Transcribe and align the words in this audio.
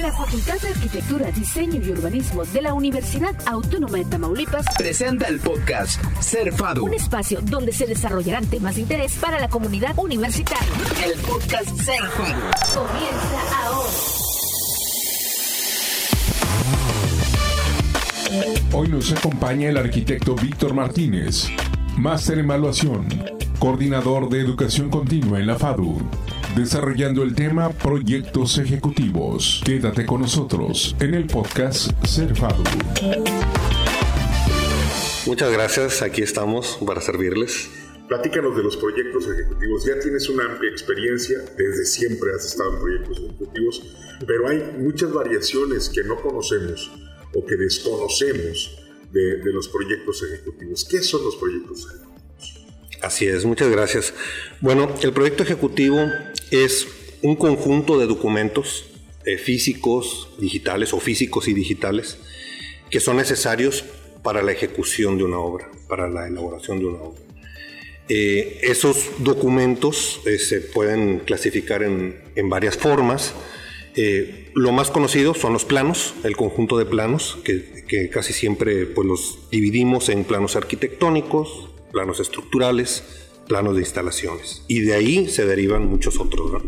La 0.00 0.12
Facultad 0.12 0.60
de 0.60 0.68
Arquitectura, 0.68 1.30
Diseño 1.32 1.80
y 1.84 1.90
Urbanismo 1.90 2.44
de 2.44 2.62
la 2.62 2.72
Universidad 2.72 3.34
Autónoma 3.46 3.98
de 3.98 4.04
Tamaulipas 4.04 4.64
presenta 4.76 5.26
el 5.26 5.40
podcast 5.40 6.00
Ser 6.20 6.52
Fado. 6.52 6.84
Un 6.84 6.94
espacio 6.94 7.40
donde 7.42 7.72
se 7.72 7.84
desarrollarán 7.84 8.46
temas 8.46 8.76
de 8.76 8.82
interés 8.82 9.16
para 9.16 9.40
la 9.40 9.48
comunidad 9.48 9.98
universitaria. 9.98 10.68
El 11.04 11.18
podcast 11.18 11.76
Ser 11.80 12.00
Fado. 12.10 12.40
Comienza 12.74 13.40
ahora. 13.64 13.88
Hoy 18.72 18.88
nos 18.88 19.10
acompaña 19.10 19.68
el 19.68 19.78
arquitecto 19.78 20.36
Víctor 20.36 20.74
Martínez, 20.74 21.48
máster 21.96 22.38
en 22.38 22.44
evaluación, 22.44 23.08
coordinador 23.58 24.28
de 24.28 24.42
educación 24.42 24.90
continua 24.90 25.40
en 25.40 25.48
la 25.48 25.56
FADU, 25.56 25.98
desarrollando 26.58 27.22
el 27.22 27.34
tema 27.34 27.70
proyectos 27.70 28.58
ejecutivos. 28.58 29.62
Quédate 29.64 30.04
con 30.04 30.22
nosotros 30.22 30.96
en 30.98 31.14
el 31.14 31.26
podcast 31.26 31.92
Ser 32.04 32.34
FADU. 32.34 32.64
Muchas 35.26 35.52
gracias, 35.52 36.02
aquí 36.02 36.22
estamos 36.22 36.78
para 36.84 37.00
servirles. 37.00 37.70
Platícanos 38.08 38.56
de 38.56 38.62
los 38.64 38.76
proyectos 38.76 39.28
ejecutivos. 39.28 39.84
Ya 39.84 40.00
tienes 40.00 40.28
una 40.28 40.46
amplia 40.46 40.70
experiencia, 40.70 41.38
desde 41.56 41.84
siempre 41.84 42.30
has 42.34 42.44
estado 42.44 42.74
en 42.74 42.80
proyectos 42.80 43.18
ejecutivos, 43.18 43.82
pero 44.26 44.48
hay 44.48 44.74
muchas 44.78 45.12
variaciones 45.12 45.88
que 45.88 46.02
no 46.02 46.20
conocemos 46.20 46.90
o 47.34 47.46
que 47.46 47.56
desconocemos 47.56 48.78
de, 49.12 49.36
de 49.36 49.52
los 49.52 49.68
proyectos 49.68 50.24
ejecutivos. 50.24 50.84
¿Qué 50.90 51.02
son 51.02 51.24
los 51.24 51.36
proyectos 51.36 51.86
ejecutivos? 51.86 52.08
Así 53.02 53.28
es, 53.28 53.44
muchas 53.44 53.70
gracias. 53.70 54.12
Bueno, 54.60 54.92
el 55.02 55.12
proyecto 55.12 55.44
ejecutivo 55.44 55.98
es 56.50 56.86
un 57.22 57.36
conjunto 57.36 57.98
de 57.98 58.06
documentos 58.06 58.86
eh, 59.24 59.36
físicos, 59.36 60.28
digitales 60.38 60.92
o 60.94 61.00
físicos 61.00 61.48
y 61.48 61.54
digitales 61.54 62.18
que 62.90 63.00
son 63.00 63.18
necesarios 63.18 63.84
para 64.22 64.42
la 64.42 64.52
ejecución 64.52 65.18
de 65.18 65.24
una 65.24 65.38
obra, 65.38 65.70
para 65.88 66.08
la 66.08 66.26
elaboración 66.26 66.78
de 66.78 66.86
una 66.86 67.02
obra. 67.02 67.20
Eh, 68.08 68.60
esos 68.62 69.10
documentos 69.18 70.22
eh, 70.24 70.38
se 70.38 70.60
pueden 70.62 71.18
clasificar 71.18 71.82
en, 71.82 72.22
en 72.34 72.48
varias 72.48 72.76
formas. 72.78 73.34
Lo 74.54 74.70
más 74.70 74.92
conocido 74.92 75.34
son 75.34 75.52
los 75.52 75.64
planos, 75.64 76.14
el 76.22 76.36
conjunto 76.36 76.78
de 76.78 76.86
planos, 76.86 77.36
que, 77.42 77.84
que, 77.88 78.08
casi 78.08 78.32
siempre 78.32 78.86
pues, 78.86 79.04
los 79.04 79.50
dividimos 79.50 80.08
en 80.08 80.22
planos 80.22 80.54
arquitectónicos, 80.54 81.70
planos 81.90 82.20
estructurales, 82.20 83.02
planos 83.48 83.74
de 83.74 83.80
instalaciones. 83.80 84.62
Y 84.68 84.80
de 84.80 84.94
ahí 84.94 85.28
se 85.28 85.46
derivan 85.46 85.86
muchos 85.86 86.20
otros. 86.20 86.52
¿no? 86.52 86.62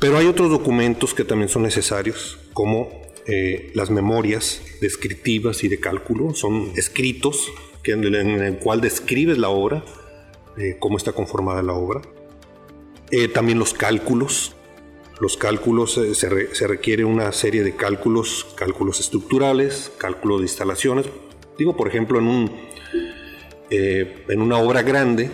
Pero 0.00 0.16
hay 0.16 0.26
otros 0.26 0.50
documentos 0.50 1.14
que 1.14 1.24
también 1.24 1.50
son 1.50 1.62
necesarios, 1.62 2.38
como 2.54 2.88
eh, 3.26 3.70
las 3.74 3.90
memorias 3.90 4.62
descriptivas 4.80 5.62
y 5.62 5.68
de 5.68 5.78
cálculo. 5.78 6.34
Son 6.34 6.72
escritos 6.74 7.52
en, 7.84 8.14
el 8.14 8.58
cual 8.58 8.80
describes 8.80 9.36
la 9.36 9.50
obra, 9.50 9.84
eh, 10.56 10.76
cómo 10.78 10.96
está 10.96 11.12
conformada 11.12 11.62
la 11.62 11.74
obra. 11.74 12.00
Eh, 13.10 13.28
también 13.28 13.58
los 13.58 13.74
cálculos. 13.74 14.56
Los 15.20 15.36
cálculos, 15.36 16.00
se, 16.14 16.28
re, 16.30 16.54
se 16.54 16.66
requiere 16.66 17.04
una 17.04 17.30
serie 17.32 17.62
de 17.62 17.76
cálculos, 17.76 18.46
cálculos 18.56 19.00
estructurales, 19.00 19.92
cálculos 19.98 20.38
de 20.38 20.44
instalaciones. 20.44 21.04
Digo, 21.58 21.76
por 21.76 21.88
ejemplo, 21.88 22.18
en 22.18 22.26
un, 22.26 22.50
en 23.68 24.40
una 24.40 24.56
obra 24.56 24.80
grande, 24.80 25.30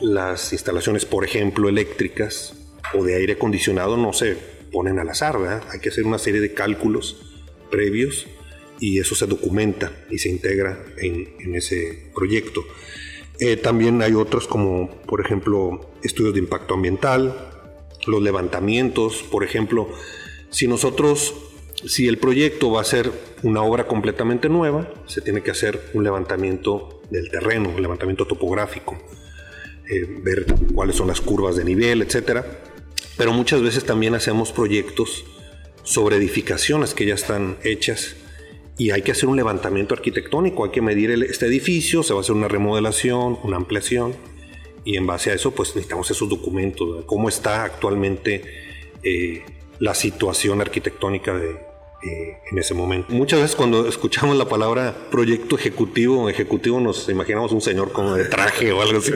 las 0.00 0.52
instalaciones, 0.52 1.04
por 1.04 1.24
ejemplo, 1.24 1.68
eléctricas 1.68 2.54
o 2.94 3.04
de 3.04 3.16
aire 3.16 3.34
acondicionado 3.34 3.96
no 3.96 4.12
se 4.12 4.36
ponen 4.72 4.98
al 4.98 5.08
azar, 5.08 5.38
¿verdad? 5.38 5.62
Hay 5.70 5.80
que 5.80 5.88
hacer 5.88 6.04
una 6.04 6.18
serie 6.18 6.40
de 6.40 6.54
cálculos 6.54 7.16
previos 7.70 8.26
y 8.80 8.98
eso 9.00 9.14
se 9.14 9.26
documenta 9.26 9.92
y 10.10 10.18
se 10.18 10.28
integra 10.28 10.84
en, 10.98 11.54
ese 11.54 12.10
proyecto. 12.14 12.64
Eh, 13.40 13.56
también 13.56 14.02
hay 14.02 14.14
otros 14.14 14.46
como, 14.46 14.90
por 15.02 15.20
ejemplo, 15.20 15.90
estudios 16.02 16.34
de 16.34 16.40
impacto 16.40 16.74
ambiental, 16.74 17.50
los 18.06 18.22
levantamientos, 18.22 19.22
por 19.30 19.44
ejemplo, 19.44 19.88
si 20.50 20.66
nosotros, 20.66 21.34
si 21.84 22.08
el 22.08 22.18
proyecto 22.18 22.70
va 22.70 22.80
a 22.80 22.84
ser 22.84 23.10
una 23.42 23.62
obra 23.62 23.86
completamente 23.86 24.48
nueva, 24.48 24.92
se 25.06 25.20
tiene 25.20 25.42
que 25.42 25.50
hacer 25.50 25.90
un 25.94 26.04
levantamiento 26.04 27.02
del 27.10 27.30
terreno, 27.30 27.70
un 27.70 27.82
levantamiento 27.82 28.26
topográfico, 28.26 28.96
eh, 29.90 30.04
ver 30.22 30.46
cuáles 30.74 30.96
son 30.96 31.08
las 31.08 31.20
curvas 31.20 31.56
de 31.56 31.64
nivel, 31.64 32.02
etcétera. 32.02 32.44
Pero 33.16 33.32
muchas 33.32 33.62
veces 33.62 33.84
también 33.84 34.14
hacemos 34.14 34.52
proyectos 34.52 35.24
sobre 35.82 36.16
edificaciones 36.16 36.94
que 36.94 37.06
ya 37.06 37.14
están 37.14 37.56
hechas 37.64 38.16
y 38.76 38.90
hay 38.90 39.02
que 39.02 39.12
hacer 39.12 39.28
un 39.28 39.36
levantamiento 39.36 39.94
arquitectónico, 39.94 40.64
hay 40.64 40.70
que 40.70 40.82
medir 40.82 41.10
este 41.28 41.46
edificio, 41.46 42.02
se 42.02 42.12
va 42.12 42.20
a 42.20 42.22
hacer 42.22 42.34
una 42.34 42.48
remodelación, 42.48 43.38
una 43.42 43.56
ampliación 43.56 44.14
y 44.84 44.96
en 44.96 45.06
base 45.06 45.30
a 45.30 45.34
eso 45.34 45.50
pues 45.50 45.70
necesitamos 45.74 46.10
esos 46.10 46.28
documentos, 46.28 47.04
cómo 47.06 47.28
está 47.28 47.64
actualmente 47.64 48.42
eh, 49.02 49.44
la 49.80 49.94
situación 49.94 50.60
arquitectónica 50.60 51.36
de, 51.36 51.67
eh, 52.02 52.38
en 52.50 52.58
ese 52.58 52.74
momento. 52.74 53.12
Muchas 53.12 53.40
veces 53.40 53.56
cuando 53.56 53.88
escuchamos 53.88 54.36
la 54.36 54.48
palabra 54.48 54.94
proyecto 55.10 55.56
ejecutivo, 55.56 56.28
ejecutivo 56.28 56.80
nos 56.80 57.08
imaginamos 57.08 57.52
un 57.52 57.60
señor 57.60 57.92
como 57.92 58.14
de 58.14 58.24
traje 58.24 58.72
o 58.72 58.80
algo 58.82 58.98
así, 58.98 59.12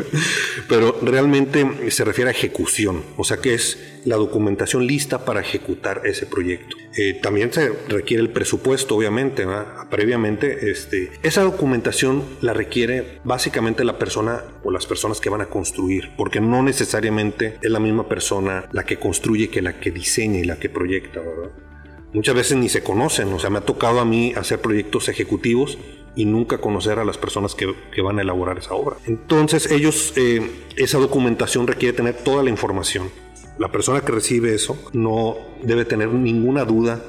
pero 0.69 0.99
realmente 1.03 1.91
se 1.91 2.05
refiere 2.05 2.31
a 2.31 2.33
ejecución, 2.33 3.03
o 3.17 3.25
sea 3.25 3.37
que 3.37 3.55
es 3.55 3.79
la 4.05 4.17
documentación 4.17 4.87
lista 4.87 5.25
para 5.25 5.41
ejecutar 5.41 6.03
ese 6.05 6.27
proyecto. 6.27 6.77
Eh, 6.97 7.15
también 7.23 7.53
se 7.53 7.71
requiere 7.89 8.23
el 8.23 8.31
presupuesto, 8.31 8.97
obviamente, 8.97 9.47
previamente. 9.91 10.71
Este, 10.71 11.11
esa 11.23 11.43
documentación 11.43 12.25
la 12.41 12.53
requiere 12.53 13.21
básicamente 13.25 13.85
la 13.85 13.99
persona 13.99 14.43
o 14.65 14.71
las 14.71 14.87
personas 14.87 15.21
que 15.21 15.31
van 15.31 15.41
a 15.41 15.47
construir, 15.47 16.11
porque 16.17 16.41
no 16.41 16.63
necesariamente 16.63 17.59
es 17.63 17.71
la 17.71 17.81
misma 17.81 18.09
persona 18.09 18.69
la 18.73 18.85
que 18.85 18.99
construye 18.99 19.49
que 19.49 19.63
la 19.63 19.79
que 19.79 19.91
diseña 19.91 20.41
y 20.41 20.45
la 20.45 20.59
que 20.59 20.69
proyecta, 20.69 21.21
¿verdad? 21.21 21.72
Muchas 22.13 22.35
veces 22.35 22.57
ni 22.57 22.69
se 22.69 22.83
conocen. 22.83 23.33
O 23.33 23.39
sea, 23.39 23.51
me 23.51 23.59
ha 23.59 23.63
tocado 23.63 24.01
a 24.01 24.05
mí 24.05 24.33
hacer 24.37 24.61
proyectos 24.61 25.09
ejecutivos 25.09 25.79
y 26.15 26.25
nunca 26.25 26.59
conocer 26.59 26.99
a 26.99 27.05
las 27.05 27.19
personas 27.19 27.55
que, 27.55 27.75
que 27.93 28.03
van 28.03 28.19
a 28.19 28.23
elaborar 28.23 28.59
esa 28.59 28.75
obra. 28.75 28.97
Entonces, 29.07 29.71
ellos, 29.71 30.13
eh, 30.17 30.51
esa 30.77 30.99
documentación 30.99 31.67
requiere 31.67 31.97
tener 31.97 32.17
toda 32.17 32.43
la 32.43 32.51
información. 32.51 33.11
La 33.59 33.71
persona 33.71 34.01
que 34.01 34.13
recibe 34.13 34.55
eso 34.55 34.79
no 34.93 35.37
debe 35.63 35.85
tener 35.85 36.09
ninguna 36.09 36.65
duda 36.65 37.03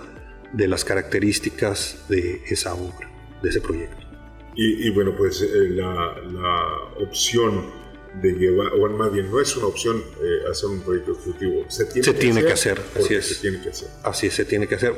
de 0.51 0.67
las 0.67 0.85
características 0.85 2.05
de 2.09 2.43
esa 2.47 2.73
obra, 2.73 3.09
de 3.41 3.49
ese 3.49 3.61
proyecto. 3.61 4.03
Y, 4.55 4.91
bueno, 4.91 5.15
pues 5.17 5.41
eh, 5.41 5.69
la, 5.69 6.15
la 6.31 6.67
opción 7.03 7.82
de 8.21 8.31
llevar, 8.33 8.73
o 8.73 8.89
más 8.89 9.11
bien 9.11 9.29
no 9.31 9.39
es 9.39 9.55
una 9.57 9.67
opción 9.67 9.97
eh, 9.97 10.49
hacer 10.49 10.69
un 10.69 10.81
proyecto 10.81 11.13
ejecutivo, 11.13 11.65
se 11.67 11.85
tiene, 11.85 12.05
se 12.05 12.13
que, 12.13 12.19
tiene 12.19 12.39
hacer 12.39 12.45
que 12.45 12.53
hacer, 12.53 12.81
así 12.95 13.15
es. 13.15 13.25
Se 13.27 13.35
tiene 13.35 13.61
que 13.61 13.69
hacer. 13.69 13.87
Así 14.03 14.27
es, 14.27 14.33
se 14.33 14.45
tiene 14.45 14.67
que 14.67 14.75
hacer. 14.75 14.95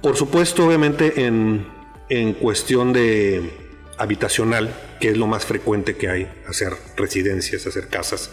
Por 0.00 0.16
supuesto, 0.16 0.66
obviamente 0.66 1.24
en, 1.24 1.66
en 2.08 2.34
cuestión 2.34 2.92
de 2.92 3.50
habitacional, 3.98 4.74
que 5.00 5.08
es 5.08 5.16
lo 5.16 5.26
más 5.26 5.44
frecuente 5.44 5.96
que 5.96 6.08
hay, 6.08 6.28
hacer 6.46 6.72
residencias, 6.96 7.66
hacer 7.66 7.88
casas, 7.88 8.30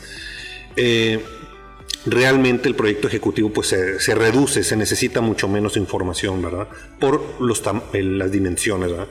eh, 0.76 1.24
realmente 2.06 2.68
el 2.68 2.76
proyecto 2.76 3.08
ejecutivo 3.08 3.52
pues 3.52 3.68
se, 3.68 4.00
se, 4.00 4.16
reduce, 4.16 4.64
se 4.64 4.76
necesita 4.76 5.22
mucho 5.22 5.48
menos 5.48 5.78
información, 5.78 6.42
¿verdad? 6.42 6.68
Por 7.00 7.42
los 7.42 7.64
las 7.94 8.32
dimensiones, 8.32 8.92
¿verdad? 8.92 9.08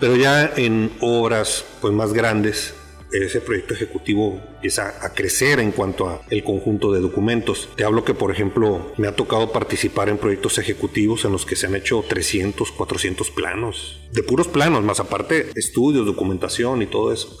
Pero 0.00 0.16
ya 0.16 0.52
en 0.56 0.90
obras 1.00 1.64
pues 1.80 1.92
más 1.92 2.12
grandes, 2.12 2.74
ese 3.12 3.40
proyecto 3.40 3.74
ejecutivo 3.74 4.40
empieza 4.54 5.04
a 5.04 5.12
crecer 5.12 5.60
en 5.60 5.72
cuanto 5.72 6.08
a 6.08 6.22
el 6.30 6.42
conjunto 6.42 6.92
de 6.92 7.00
documentos. 7.00 7.68
Te 7.76 7.84
hablo 7.84 8.04
que, 8.04 8.14
por 8.14 8.30
ejemplo, 8.30 8.92
me 8.96 9.08
ha 9.08 9.16
tocado 9.16 9.52
participar 9.52 10.08
en 10.08 10.18
proyectos 10.18 10.58
ejecutivos 10.58 11.24
en 11.24 11.32
los 11.32 11.44
que 11.46 11.56
se 11.56 11.66
han 11.66 11.74
hecho 11.74 12.04
300, 12.08 12.72
400 12.72 13.30
planos, 13.30 14.00
de 14.12 14.22
puros 14.22 14.48
planos, 14.48 14.82
más 14.82 15.00
aparte 15.00 15.50
estudios, 15.54 16.06
documentación 16.06 16.82
y 16.82 16.86
todo 16.86 17.12
eso. 17.12 17.36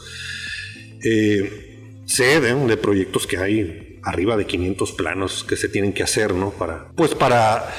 Eh, 1.04 2.02
sé 2.06 2.40
de, 2.40 2.54
de 2.54 2.76
proyectos 2.76 3.26
que 3.26 3.38
hay 3.38 3.98
arriba 4.02 4.36
de 4.36 4.46
500 4.46 4.92
planos 4.92 5.44
que 5.44 5.56
se 5.56 5.68
tienen 5.68 5.92
que 5.92 6.02
hacer, 6.02 6.34
¿no? 6.34 6.50
Para, 6.50 6.90
pues 6.96 7.14
para 7.14 7.72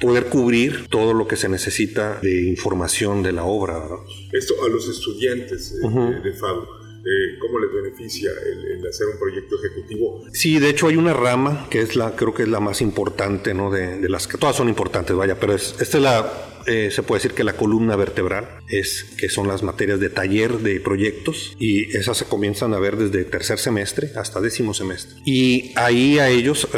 poder 0.00 0.26
cubrir 0.26 0.88
todo 0.88 1.14
lo 1.14 1.26
que 1.26 1.36
se 1.36 1.48
necesita 1.48 2.18
de 2.20 2.48
información 2.48 3.22
de 3.22 3.32
la 3.32 3.44
obra. 3.44 3.74
¿no? 3.74 4.04
Esto 4.32 4.54
a 4.64 4.68
los 4.68 4.88
estudiantes 4.88 5.72
eh, 5.72 5.86
uh 5.86 5.90
-huh. 5.90 6.22
de, 6.22 6.30
de 6.30 6.36
FADU. 6.36 6.83
Eh, 7.04 7.38
¿Cómo 7.38 7.58
les 7.58 7.70
beneficia 7.70 8.30
el, 8.30 8.78
el, 8.78 8.86
hacer 8.86 9.06
un 9.08 9.18
proyecto 9.18 9.56
ejecutivo? 9.62 10.22
Sí, 10.32 10.58
de 10.58 10.70
hecho 10.70 10.88
hay 10.88 10.96
una 10.96 11.12
rama 11.12 11.66
que 11.70 11.82
es 11.82 11.96
la, 11.96 12.16
creo 12.16 12.32
que 12.32 12.44
es 12.44 12.48
la 12.48 12.60
más 12.60 12.80
importante, 12.80 13.52
¿no? 13.52 13.70
De, 13.70 13.98
de 13.98 14.08
las 14.08 14.26
que 14.26 14.38
todas 14.38 14.56
son 14.56 14.68
importantes, 14.68 15.14
vaya, 15.14 15.38
pero 15.38 15.54
es, 15.54 15.74
esta 15.80 15.98
es 15.98 16.02
la, 16.02 16.54
eh, 16.66 16.90
se 16.90 17.02
puede 17.02 17.18
decir 17.18 17.34
que 17.34 17.44
la 17.44 17.54
columna 17.54 17.96
vertebral 17.96 18.48
es 18.68 19.04
que 19.18 19.28
son 19.28 19.48
las 19.48 19.62
materias 19.62 20.00
de 20.00 20.08
taller 20.08 20.58
de 20.58 20.80
proyectos 20.80 21.54
y 21.58 21.94
esas 21.96 22.16
se 22.16 22.24
comienzan 22.24 22.72
a 22.72 22.78
ver 22.78 22.96
desde 22.96 23.24
tercer 23.24 23.58
semestre 23.58 24.12
hasta 24.16 24.40
décimo 24.40 24.72
semestre. 24.72 25.20
Y 25.26 25.72
ahí 25.76 26.18
a 26.18 26.30
ellos 26.30 26.68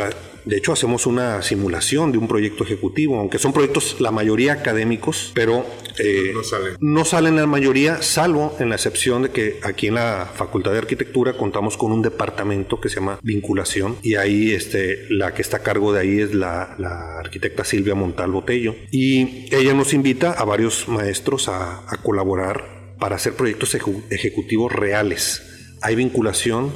De 0.46 0.56
hecho, 0.56 0.72
hacemos 0.72 1.06
una 1.06 1.43
simulación 1.43 2.12
de 2.12 2.19
un 2.19 2.28
proyecto 2.28 2.62
ejecutivo, 2.64 3.19
aunque 3.19 3.38
son 3.38 3.52
proyectos 3.52 4.00
la 4.00 4.12
mayoría 4.12 4.52
académicos, 4.52 5.32
pero 5.34 5.66
eh, 5.98 6.31
No 6.32 6.44
salen. 6.44 6.76
no 6.81 7.04
salen 7.04 7.37
la 7.37 7.46
mayoría, 7.46 8.00
salvo 8.00 8.54
en 8.60 8.69
la 8.69 8.76
excepción 8.76 9.22
de 9.22 9.31
que 9.31 9.58
aquí 9.64 9.88
en 9.88 9.94
la 9.94 10.31
Facultad 10.34 10.70
de 10.72 10.78
Arquitectura 10.78 11.37
contamos 11.37 11.76
con 11.76 11.90
un 11.90 12.00
departamento 12.00 12.81
que 12.81 12.88
se 12.88 12.96
llama 12.96 13.19
vinculación 13.22 13.96
y 14.02 14.14
ahí 14.14 14.52
este, 14.52 15.06
la 15.10 15.34
que 15.34 15.43
está 15.43 15.58
a 15.58 15.62
cargo 15.62 15.93
de 15.93 16.00
ahí 16.00 16.20
es 16.20 16.32
la, 16.32 16.76
la 16.78 17.19
arquitecta 17.19 17.64
Silvia 17.64 17.94
Montal 17.96 18.31
Botello 18.31 18.76
y 18.93 19.52
ella 19.52 19.75
nos 19.75 19.93
invita 19.94 20.31
a 20.32 20.44
varios 20.44 20.87
maestros 20.88 21.48
a, 21.48 21.81
a 21.93 21.96
colaborar 22.02 22.94
para 23.00 23.16
hacer 23.16 23.34
proyectos 23.34 23.75
ejecutivos 24.10 24.72
reales. 24.72 25.43
Hay 25.82 25.96
vinculación 25.96 26.72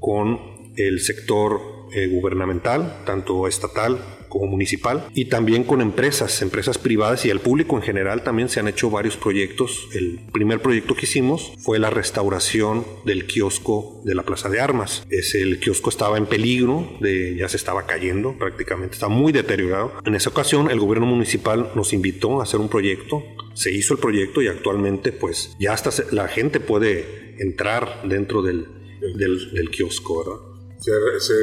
con 0.00 0.72
el 0.76 1.00
sector 1.00 1.60
eh, 1.94 2.08
gubernamental, 2.08 3.02
tanto 3.04 3.46
estatal 3.46 3.98
como 4.32 4.46
municipal, 4.46 5.06
y 5.12 5.26
también 5.26 5.62
con 5.62 5.82
empresas, 5.82 6.40
empresas 6.40 6.78
privadas 6.78 7.26
y 7.26 7.30
el 7.30 7.40
público 7.40 7.76
en 7.76 7.82
general 7.82 8.22
también 8.22 8.48
se 8.48 8.60
han 8.60 8.68
hecho 8.68 8.88
varios 8.88 9.18
proyectos. 9.18 9.88
El 9.92 10.20
primer 10.32 10.60
proyecto 10.60 10.94
que 10.94 11.04
hicimos 11.04 11.52
fue 11.58 11.78
la 11.78 11.90
restauración 11.90 12.86
del 13.04 13.26
kiosco 13.26 14.00
de 14.04 14.14
la 14.14 14.22
Plaza 14.22 14.48
de 14.48 14.58
Armas. 14.58 15.06
Es 15.10 15.34
el 15.34 15.60
kiosco 15.60 15.90
estaba 15.90 16.16
en 16.16 16.24
peligro, 16.24 16.88
de, 17.00 17.36
ya 17.36 17.46
se 17.50 17.58
estaba 17.58 17.84
cayendo 17.84 18.34
prácticamente, 18.38 18.94
está 18.94 19.08
muy 19.08 19.32
deteriorado. 19.32 19.92
En 20.06 20.14
esa 20.14 20.30
ocasión 20.30 20.70
el 20.70 20.80
gobierno 20.80 21.06
municipal 21.06 21.70
nos 21.74 21.92
invitó 21.92 22.40
a 22.40 22.44
hacer 22.44 22.58
un 22.58 22.70
proyecto, 22.70 23.22
se 23.52 23.70
hizo 23.70 23.92
el 23.92 24.00
proyecto 24.00 24.40
y 24.40 24.48
actualmente 24.48 25.12
pues 25.12 25.54
ya 25.58 25.74
hasta 25.74 25.90
la 26.10 26.26
gente 26.28 26.58
puede 26.58 27.36
entrar 27.38 28.00
dentro 28.08 28.40
del, 28.40 28.66
del, 29.14 29.52
del 29.52 29.70
kiosco, 29.70 30.24
¿verdad? 30.24 30.51
Se, 30.82 30.90
se, 31.20 31.34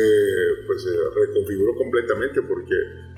pues, 0.67 0.83
se 0.83 0.89
reconfiguró 1.19 1.75
completamente 1.75 2.41
porque 2.41 2.75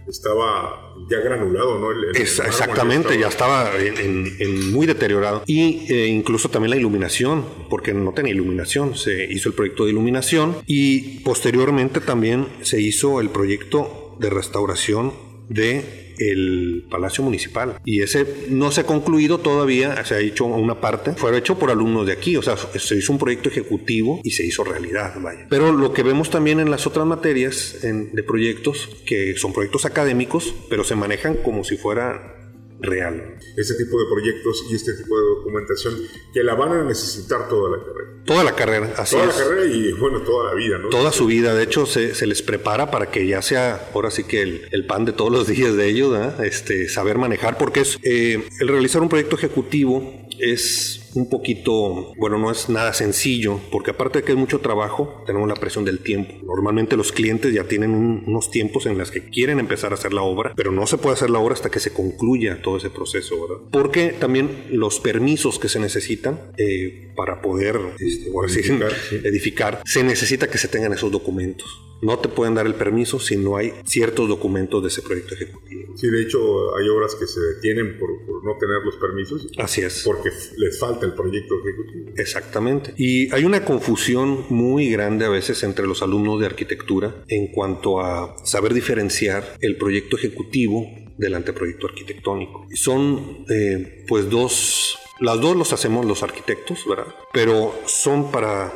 estaba 0.07 0.93
ya 1.09 1.19
granulado, 1.19 1.79
¿no? 1.79 1.91
El- 1.91 2.15
exactamente, 2.15 3.17
ya 3.19 3.27
estaba 3.27 3.71
en, 3.79 3.97
en- 3.97 4.35
en 4.39 4.71
muy 4.71 4.85
deteriorado. 4.87 5.43
Y 5.47 5.85
eh, 5.93 6.07
incluso 6.07 6.49
también 6.49 6.71
la 6.71 6.77
iluminación, 6.77 7.45
porque 7.69 7.93
no 7.93 8.13
tenía 8.13 8.33
iluminación. 8.33 8.95
Se 8.95 9.25
hizo 9.31 9.49
el 9.49 9.55
proyecto 9.55 9.85
de 9.85 9.91
iluminación 9.91 10.57
y 10.65 11.19
posteriormente 11.23 11.99
también 12.01 12.47
se 12.61 12.79
hizo 12.81 13.19
el 13.21 13.29
proyecto 13.29 14.15
de 14.19 14.29
restauración 14.29 15.13
de 15.49 16.10
el 16.29 16.85
Palacio 16.89 17.23
Municipal 17.23 17.77
y 17.85 18.01
ese 18.01 18.25
no 18.49 18.71
se 18.71 18.81
ha 18.81 18.85
concluido 18.85 19.39
todavía, 19.39 20.03
se 20.05 20.15
ha 20.15 20.19
hecho 20.19 20.45
una 20.45 20.79
parte, 20.81 21.13
fue 21.13 21.35
hecho 21.37 21.57
por 21.57 21.71
alumnos 21.71 22.05
de 22.07 22.13
aquí, 22.13 22.35
o 22.37 22.41
sea, 22.41 22.55
se 22.57 22.95
hizo 22.95 23.11
un 23.11 23.19
proyecto 23.19 23.49
ejecutivo 23.49 24.19
y 24.23 24.31
se 24.31 24.45
hizo 24.45 24.63
realidad, 24.63 25.13
vaya. 25.21 25.47
Pero 25.49 25.71
lo 25.71 25.93
que 25.93 26.03
vemos 26.03 26.29
también 26.29 26.59
en 26.59 26.69
las 26.71 26.85
otras 26.87 27.05
materias 27.05 27.83
en- 27.83 28.11
de 28.13 28.23
proyectos, 28.23 28.89
que 29.05 29.35
son 29.37 29.53
proyectos 29.53 29.85
académicos, 29.85 30.53
pero 30.69 30.83
se 30.83 30.95
manejan 30.95 31.35
como 31.35 31.63
si 31.63 31.77
fuera 31.77 32.40
real. 32.81 33.37
Ese 33.57 33.75
tipo 33.75 33.99
de 33.99 34.05
proyectos 34.09 34.65
y 34.69 34.75
este 34.75 34.93
tipo 34.93 35.17
de 35.17 35.25
documentación 35.25 35.95
que 36.33 36.43
la 36.43 36.55
van 36.55 36.71
a 36.71 36.83
necesitar 36.83 37.47
toda 37.47 37.77
la 37.77 37.83
carrera. 37.83 38.11
Toda 38.25 38.43
la 38.43 38.55
carrera, 38.55 38.93
así 38.97 39.15
Toda 39.15 39.29
es. 39.29 39.37
la 39.37 39.43
carrera 39.43 39.65
y, 39.65 39.91
bueno, 39.93 40.21
toda 40.21 40.49
la 40.49 40.55
vida, 40.55 40.77
¿no? 40.77 40.89
Toda 40.89 41.11
su 41.11 41.25
vida, 41.25 41.53
de 41.55 41.63
hecho, 41.63 41.85
se, 41.85 42.13
se 42.15 42.27
les 42.27 42.41
prepara 42.41 42.91
para 42.91 43.09
que 43.11 43.25
ya 43.27 43.41
sea, 43.41 43.89
ahora 43.93 44.11
sí 44.11 44.23
que 44.23 44.41
el, 44.41 44.67
el 44.71 44.85
pan 44.85 45.05
de 45.05 45.13
todos 45.13 45.31
los 45.31 45.47
días 45.47 45.75
de 45.75 45.87
ellos, 45.87 46.11
¿verdad? 46.11 46.45
este, 46.45 46.87
saber 46.89 47.17
manejar, 47.17 47.57
porque 47.57 47.81
es 47.81 47.97
eh, 48.03 48.47
el 48.59 48.67
realizar 48.67 49.01
un 49.01 49.09
proyecto 49.09 49.35
ejecutivo 49.35 50.27
es 50.39 51.00
un 51.15 51.29
poquito, 51.29 52.13
bueno, 52.17 52.37
no 52.37 52.51
es 52.51 52.69
nada 52.69 52.93
sencillo, 52.93 53.59
porque 53.71 53.91
aparte 53.91 54.19
de 54.19 54.25
que 54.25 54.31
es 54.31 54.37
mucho 54.37 54.59
trabajo, 54.59 55.23
tenemos 55.25 55.47
la 55.47 55.55
presión 55.55 55.83
del 55.85 55.99
tiempo. 55.99 56.33
Normalmente 56.45 56.95
los 56.97 57.11
clientes 57.11 57.53
ya 57.53 57.65
tienen 57.65 57.91
un- 57.91 58.23
unos 58.27 58.49
tiempos 58.51 58.85
en 58.85 58.97
los 58.97 59.11
que 59.11 59.29
quieren 59.29 59.59
empezar 59.59 59.91
a 59.91 59.95
hacer 59.95 60.13
la 60.13 60.21
obra, 60.21 60.53
pero 60.55 60.71
no 60.71 60.87
se 60.87 60.97
puede 60.97 61.15
hacer 61.15 61.29
la 61.29 61.39
obra 61.39 61.53
hasta 61.53 61.69
que 61.69 61.79
se 61.79 61.93
concluya 61.93 62.61
todo 62.61 62.77
ese 62.77 62.89
proceso, 62.89 63.35
¿verdad? 63.41 63.63
Porque 63.71 64.09
también 64.13 64.65
los 64.71 64.99
permisos 64.99 65.59
que 65.59 65.69
se 65.69 65.79
necesitan 65.79 66.39
eh, 66.57 67.11
para 67.15 67.41
poder, 67.41 67.77
este, 67.99 68.29
Edificar, 68.29 68.91
sí. 69.09 69.15
edificar, 69.23 69.81
se 69.85 70.03
necesita 70.03 70.47
que 70.49 70.57
se 70.57 70.67
tengan 70.67 70.93
esos 70.93 71.11
documentos. 71.11 71.67
No 72.01 72.19
te 72.19 72.29
pueden 72.29 72.55
dar 72.55 72.65
el 72.65 72.75
permiso 72.75 73.19
si 73.19 73.37
no 73.37 73.57
hay 73.57 73.73
ciertos 73.85 74.27
documentos 74.27 74.81
de 74.81 74.87
ese 74.89 75.01
proyecto 75.01 75.35
ejecutivo. 75.35 75.95
Sí, 75.95 76.07
de 76.09 76.21
hecho, 76.21 76.75
hay 76.75 76.87
obras 76.89 77.15
que 77.15 77.27
se 77.27 77.39
detienen 77.39 77.97
por, 77.99 78.09
por 78.25 78.43
no 78.43 78.57
tener 78.57 78.77
los 78.83 78.95
permisos 78.95 79.47
Así 79.57 79.81
es. 79.81 80.03
porque 80.05 80.29
les 80.57 80.79
falta 80.79 81.05
el 81.05 81.13
proyecto 81.13 81.55
ejecutivo. 81.59 82.11
Exactamente. 82.15 82.93
Y 82.97 83.31
hay 83.33 83.43
una 83.43 83.63
confusión 83.65 84.45
muy 84.49 84.89
grande 84.89 85.25
a 85.25 85.29
veces 85.29 85.63
entre 85.63 85.85
los 85.85 86.01
alumnos 86.01 86.39
de 86.39 86.45
arquitectura 86.45 87.23
en 87.27 87.47
cuanto 87.51 87.99
a 87.99 88.35
saber 88.45 88.73
diferenciar 88.73 89.57
el 89.59 89.77
proyecto 89.77 90.17
ejecutivo 90.17 90.87
del 91.17 91.35
anteproyecto 91.35 91.87
arquitectónico. 91.87 92.65
Son 92.73 93.45
eh, 93.49 94.05
pues 94.07 94.29
dos, 94.29 94.97
las 95.19 95.39
dos 95.39 95.55
los 95.55 95.71
hacemos 95.73 96.05
los 96.05 96.23
arquitectos, 96.23 96.79
¿verdad? 96.87 97.13
Pero 97.33 97.75
son 97.85 98.31
para 98.31 98.71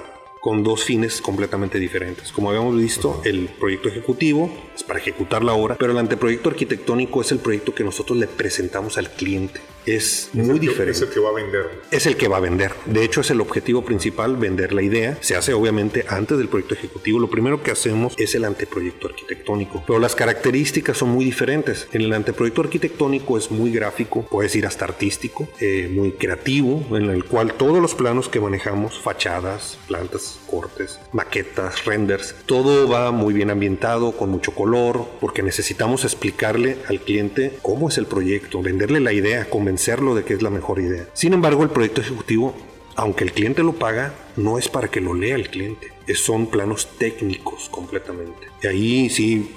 con 0.45 0.61
dos 0.61 0.83
fines 0.83 1.21
completamente 1.21 1.79
diferentes. 1.79 2.31
Como 2.31 2.51
habíamos 2.51 2.77
visto, 2.77 3.19
el 3.25 3.47
proyecto 3.47 3.89
ejecutivo 3.89 4.55
es 4.75 4.83
para 4.83 4.99
ejecutar 4.99 5.43
la 5.43 5.53
obra, 5.53 5.75
pero 5.75 5.91
el 5.91 5.97
anteproyecto 5.97 6.49
arquitectónico 6.49 7.21
es 7.21 7.31
el 7.31 7.39
proyecto 7.39 7.73
que 7.73 7.83
nosotros 7.83 8.19
le 8.19 8.27
presentamos 8.27 8.99
al 8.99 9.09
cliente. 9.09 9.59
Es 9.85 10.29
muy 10.33 10.43
Es 10.43 10.49
el 10.49 10.59
que- 10.59 10.67
diferente 10.67 10.91
Es 10.91 11.01
el 11.01 11.09
que 11.09 11.19
va 11.19 11.29
a 11.29 11.33
vender. 11.33 11.81
es 11.91 12.05
el 12.05 12.17
que 12.17 12.27
va 12.27 12.37
a 12.37 12.39
vender. 12.39 12.71
De 12.85 13.03
hecho, 13.03 13.21
es 13.21 13.29
el 13.31 13.41
objetivo 13.41 13.83
principal, 13.85 14.35
vender 14.37 14.73
la 14.73 14.81
idea. 14.81 15.17
Se 15.21 15.35
hace 15.35 15.53
obviamente 15.53 16.05
antes 16.07 16.37
del 16.37 16.47
proyecto 16.47 16.73
ejecutivo. 16.73 17.19
Lo 17.19 17.29
primero 17.29 17.61
que 17.61 17.71
hacemos 17.71 18.13
es 18.17 18.35
el 18.35 18.45
anteproyecto 18.45 19.07
arquitectónico. 19.07 19.83
Pero 19.85 19.99
las 19.99 20.15
características 20.15 20.97
son 20.97 21.09
muy 21.09 21.25
diferentes. 21.25 21.87
En 21.93 22.01
el 22.01 22.13
anteproyecto 22.13 22.61
arquitectónico 22.61 23.37
es 23.37 23.51
muy 23.51 23.71
gráfico, 23.71 24.25
puedes 24.29 24.55
ir 24.55 24.65
hasta 24.65 24.85
artístico, 24.85 25.47
eh, 25.59 25.89
muy 25.93 26.11
creativo, 26.13 26.85
en 26.97 27.09
el 27.09 27.25
cual 27.25 27.53
todos 27.53 27.81
los 27.81 27.95
planos 27.95 28.29
que 28.29 28.39
manejamos, 28.39 28.99
fachadas, 28.99 29.77
plantas, 29.87 30.39
cortes, 30.47 30.99
maquetas, 31.11 31.85
renders, 31.85 32.35
todo 32.45 32.87
va 32.87 33.11
muy 33.11 33.33
bien 33.33 33.49
ambientado, 33.49 34.13
con 34.13 34.29
mucho 34.29 34.51
color, 34.53 35.05
porque 35.21 35.43
necesitamos 35.43 36.03
explicarle 36.03 36.77
al 36.87 36.99
cliente 37.01 37.57
cómo 37.61 37.89
es 37.89 37.97
el 37.97 38.05
proyecto, 38.05 38.61
venderle 38.61 38.99
la 38.99 39.13
idea, 39.13 39.49
convencerlo 39.75 40.15
de 40.15 40.23
que 40.23 40.33
es 40.35 40.41
la 40.41 40.49
mejor 40.49 40.79
idea. 40.79 41.05
Sin 41.13 41.33
embargo, 41.33 41.61
el 41.63 41.69
proyecto 41.69 41.99
ejecutivo, 42.01 42.55
aunque 42.95 43.25
el 43.25 43.33
cliente 43.33 43.61
lo 43.61 43.73
paga, 43.73 44.13
no 44.37 44.57
es 44.57 44.69
para 44.69 44.87
que 44.87 45.01
lo 45.01 45.13
lea 45.13 45.35
el 45.35 45.49
cliente. 45.49 45.91
Es- 46.07 46.19
Son 46.19 46.47
planos 46.47 46.87
técnicos 46.97 47.67
completamente. 47.69 48.47
Y 48.63 48.67
ahí 48.67 49.09
sí 49.09 49.51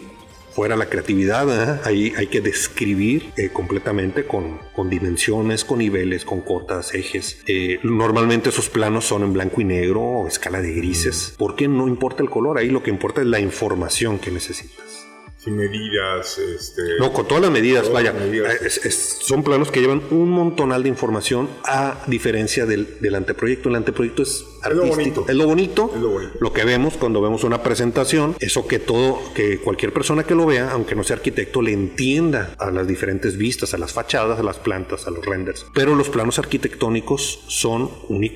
fuera 0.53 0.75
la 0.75 0.87
creatividad, 0.87 1.47
¿eh? 1.49 1.81
ahí 1.85 2.13
hay 2.17 2.27
que 2.27 2.41
describir 2.41 3.31
eh, 3.37 3.51
completamente 3.53 4.25
con, 4.27 4.59
con 4.75 4.91
dimensiones, 4.91 5.65
con 5.65 5.79
niveles, 5.79 6.25
con 6.25 6.41
cotas, 6.41 6.95
ejes. 6.95 7.43
Eh, 7.47 7.79
normalmente 7.85 8.49
esos 8.49 8.69
planos 8.69 9.05
son 9.05 9.23
en 9.23 9.33
blanco 9.33 9.61
y 9.61 9.65
negro 9.65 10.01
o 10.03 10.27
escala 10.27 10.61
de 10.61 10.73
grises, 10.73 11.35
porque 11.39 11.69
no 11.69 11.87
importa 11.87 12.25
el 12.25 12.31
color, 12.31 12.59
ahí 12.59 12.71
lo 12.71 12.83
que 12.83 12.91
importa 12.91 13.21
es 13.21 13.29
la 13.29 13.39
información 13.39 14.19
que 14.19 14.33
necesitas. 14.33 14.98
Sin 15.39 15.57
medidas, 15.57 16.37
este... 16.39 16.83
No, 16.99 17.13
con 17.13 17.29
todas 17.29 17.43
las 17.43 17.53
medidas, 17.53 17.83
Todas 17.85 17.95
vaya. 17.95 18.13
las 18.13 18.23
medidas. 18.23 18.61
es- 18.61 18.85
es- 18.85 19.19
son 19.21 19.45
planos 19.45 19.71
que 19.71 19.81
llevan 19.81 20.03
un 20.11 20.29
montonal 20.31 20.83
de 20.83 20.89
información 20.89 21.49
a 21.65 22.03
diferencia 22.09 22.67
del, 22.67 22.99
del 23.01 23.15
anteproyecto. 23.15 23.69
El 23.69 23.77
anteproyecto 23.77 24.23
es 24.23 24.31
Es 24.31 24.75
lo 24.75 24.83
artístico. 24.83 24.97
bonito. 24.97 25.25
Es 25.29 25.37
lo 25.37 25.47
bonito. 25.47 25.91
Es 25.95 26.01
lo 26.01 26.11
bonito. 26.11 26.53
que 26.53 26.65
vemos 26.65 26.95
cuando 26.97 27.21
vemos 27.23 27.45
una 27.45 27.63
presentación, 27.63 28.35
eso 28.41 28.67
que 28.67 28.81
todo, 28.81 29.21
que 29.35 29.59
cualquier 29.61 29.93
persona 29.93 30.25
que 30.25 30.35
lo 30.35 30.45
vea, 30.45 30.73
aunque 30.73 30.97
no 30.97 31.05
sea 31.05 31.15
arquitecto, 31.17 31.63
le 31.63 31.73
entienda 31.73 32.55
a 32.59 32.73
las 32.73 32.89
diferentes 32.89 33.37
vistas, 33.37 33.75
a 33.75 33.79
las 33.79 33.93
fachadas, 33.93 34.41
a 34.41 34.43
las 34.43 34.59
plantas, 34.59 35.07
a 35.07 35.11
los 35.13 35.25
renders. 35.25 35.67
Pero 35.73 35.95
los 35.95 36.09
planos 36.09 36.41
arquitectónicos 36.41 37.45
son, 37.47 37.91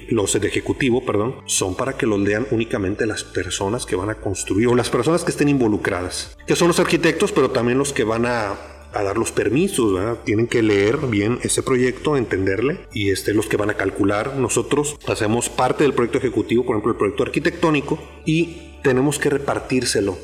los 0.09 0.41
de 0.41 0.47
ejecutivo, 0.47 1.05
perdón, 1.05 1.35
son 1.47 1.75
para 1.75 1.97
que 1.97 2.07
los 2.07 2.21
lean 2.21 2.47
únicamente 2.53 3.07
las 3.07 3.25
personas 3.25 3.87
que 3.87 3.97
van 3.97 4.11
a 4.11 4.15
construir 4.21 4.69
o 4.69 4.77
las 4.77 4.89
personas 4.89 5.25
que 5.25 5.33
estén 5.33 5.49
involucradas, 5.49 6.37
que 6.47 6.55
son 6.55 6.69
los 6.69 6.79
arquitectos, 6.79 6.92
pero 6.99 7.51
también 7.51 7.79
los 7.79 7.93
que 7.93 8.05
van 8.05 8.27
a 8.27 8.55
a 8.93 9.03
dar 9.03 9.17
los 9.17 9.33
permisos, 9.33 9.95
¿verdad? 9.95 10.19
tienen 10.25 10.47
que 10.47 10.63
leer 10.63 10.99
bien 10.99 11.39
ese 11.43 11.63
proyecto, 11.63 12.17
entenderle 12.17 12.81
y 12.93 13.11
este 13.11 13.35
los 13.35 13.47
que 13.47 13.57
van 13.57 13.71
a 13.71 13.75
calcular. 13.75 14.37
Nosotros 14.37 14.99
hacemos 15.07 15.49
parte 15.49 15.85
del 15.85 15.95
proyecto 15.95 16.19
ejecutivo, 16.19 16.65
por 16.65 16.77
ejemplo, 16.77 16.93
el 16.93 16.99
proyecto 16.99 17.23
arquitectónico 17.23 17.99
y 18.25 18.79
tenemos 18.83 19.19
que 19.19 19.31
repartírselo 19.31 20.19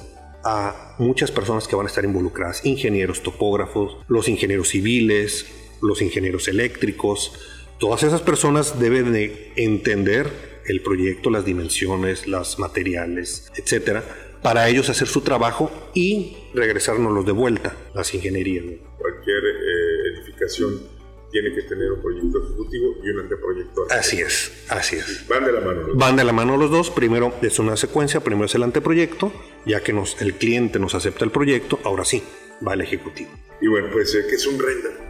a 0.44 0.94
muchas 0.98 1.30
personas 1.30 1.66
que 1.66 1.76
van 1.76 1.86
a 1.86 1.88
estar 1.88 2.04
involucradas, 2.04 2.64
ingenieros 2.64 3.22
topógrafos, 3.22 3.98
los 4.06 4.28
ingenieros 4.28 4.68
civiles, 4.68 5.46
los 5.82 6.02
ingenieros 6.02 6.48
eléctricos, 6.48 7.32
todas 7.78 8.02
esas 8.02 8.20
personas 8.20 8.78
deben 8.78 9.12
de 9.12 9.52
entender 9.56 10.62
el 10.66 10.82
proyecto, 10.82 11.30
las 11.30 11.44
dimensiones, 11.44 12.26
los 12.26 12.58
materiales, 12.58 13.50
etcétera, 13.56 14.04
para 14.42 14.68
ellos 14.68 14.88
hacer 14.88 15.08
su 15.08 15.20
trabajo 15.20 15.70
y 15.94 16.36
regresárnoslos 16.54 17.26
de 17.26 17.32
vuelta, 17.32 17.76
las 17.94 18.12
ingenierías. 18.14 18.64
cualquier 18.98 19.44
eh, 19.44 20.08
edificación 20.14 20.98
tiene 21.30 21.54
que 21.54 21.62
tener 21.62 21.92
un 21.92 22.00
proyecto 22.00 22.42
ejecutivo 22.42 22.94
y 23.04 23.10
un 23.10 23.20
anteproyecto. 23.20 23.86
Así 23.90 24.20
es, 24.20 24.64
así 24.68 24.96
es. 24.96 25.26
Van 25.28 25.44
de 25.44 25.52
la 25.52 25.60
mano. 25.60 25.82
Los 25.82 25.96
Van 25.96 26.16
de 26.16 26.24
la 26.24 26.32
mano 26.32 26.56
los 26.56 26.70
dos. 26.70 26.90
Primero 26.90 27.34
es 27.42 27.58
una 27.58 27.76
secuencia, 27.76 28.20
primero 28.20 28.46
es 28.46 28.54
el 28.54 28.62
anteproyecto, 28.62 29.32
ya 29.66 29.80
que 29.80 29.92
nos, 29.92 30.20
el 30.22 30.34
cliente 30.34 30.78
nos 30.78 30.94
acepta 30.94 31.24
el 31.24 31.30
proyecto, 31.30 31.78
ahora 31.84 32.04
sí, 32.04 32.22
va 32.66 32.74
el 32.74 32.80
ejecutivo. 32.80 33.30
Y 33.60 33.68
bueno, 33.68 33.88
pues, 33.92 34.14
eh, 34.14 34.24
¿qué 34.28 34.36
es 34.36 34.46
un 34.46 34.58
render? 34.58 35.08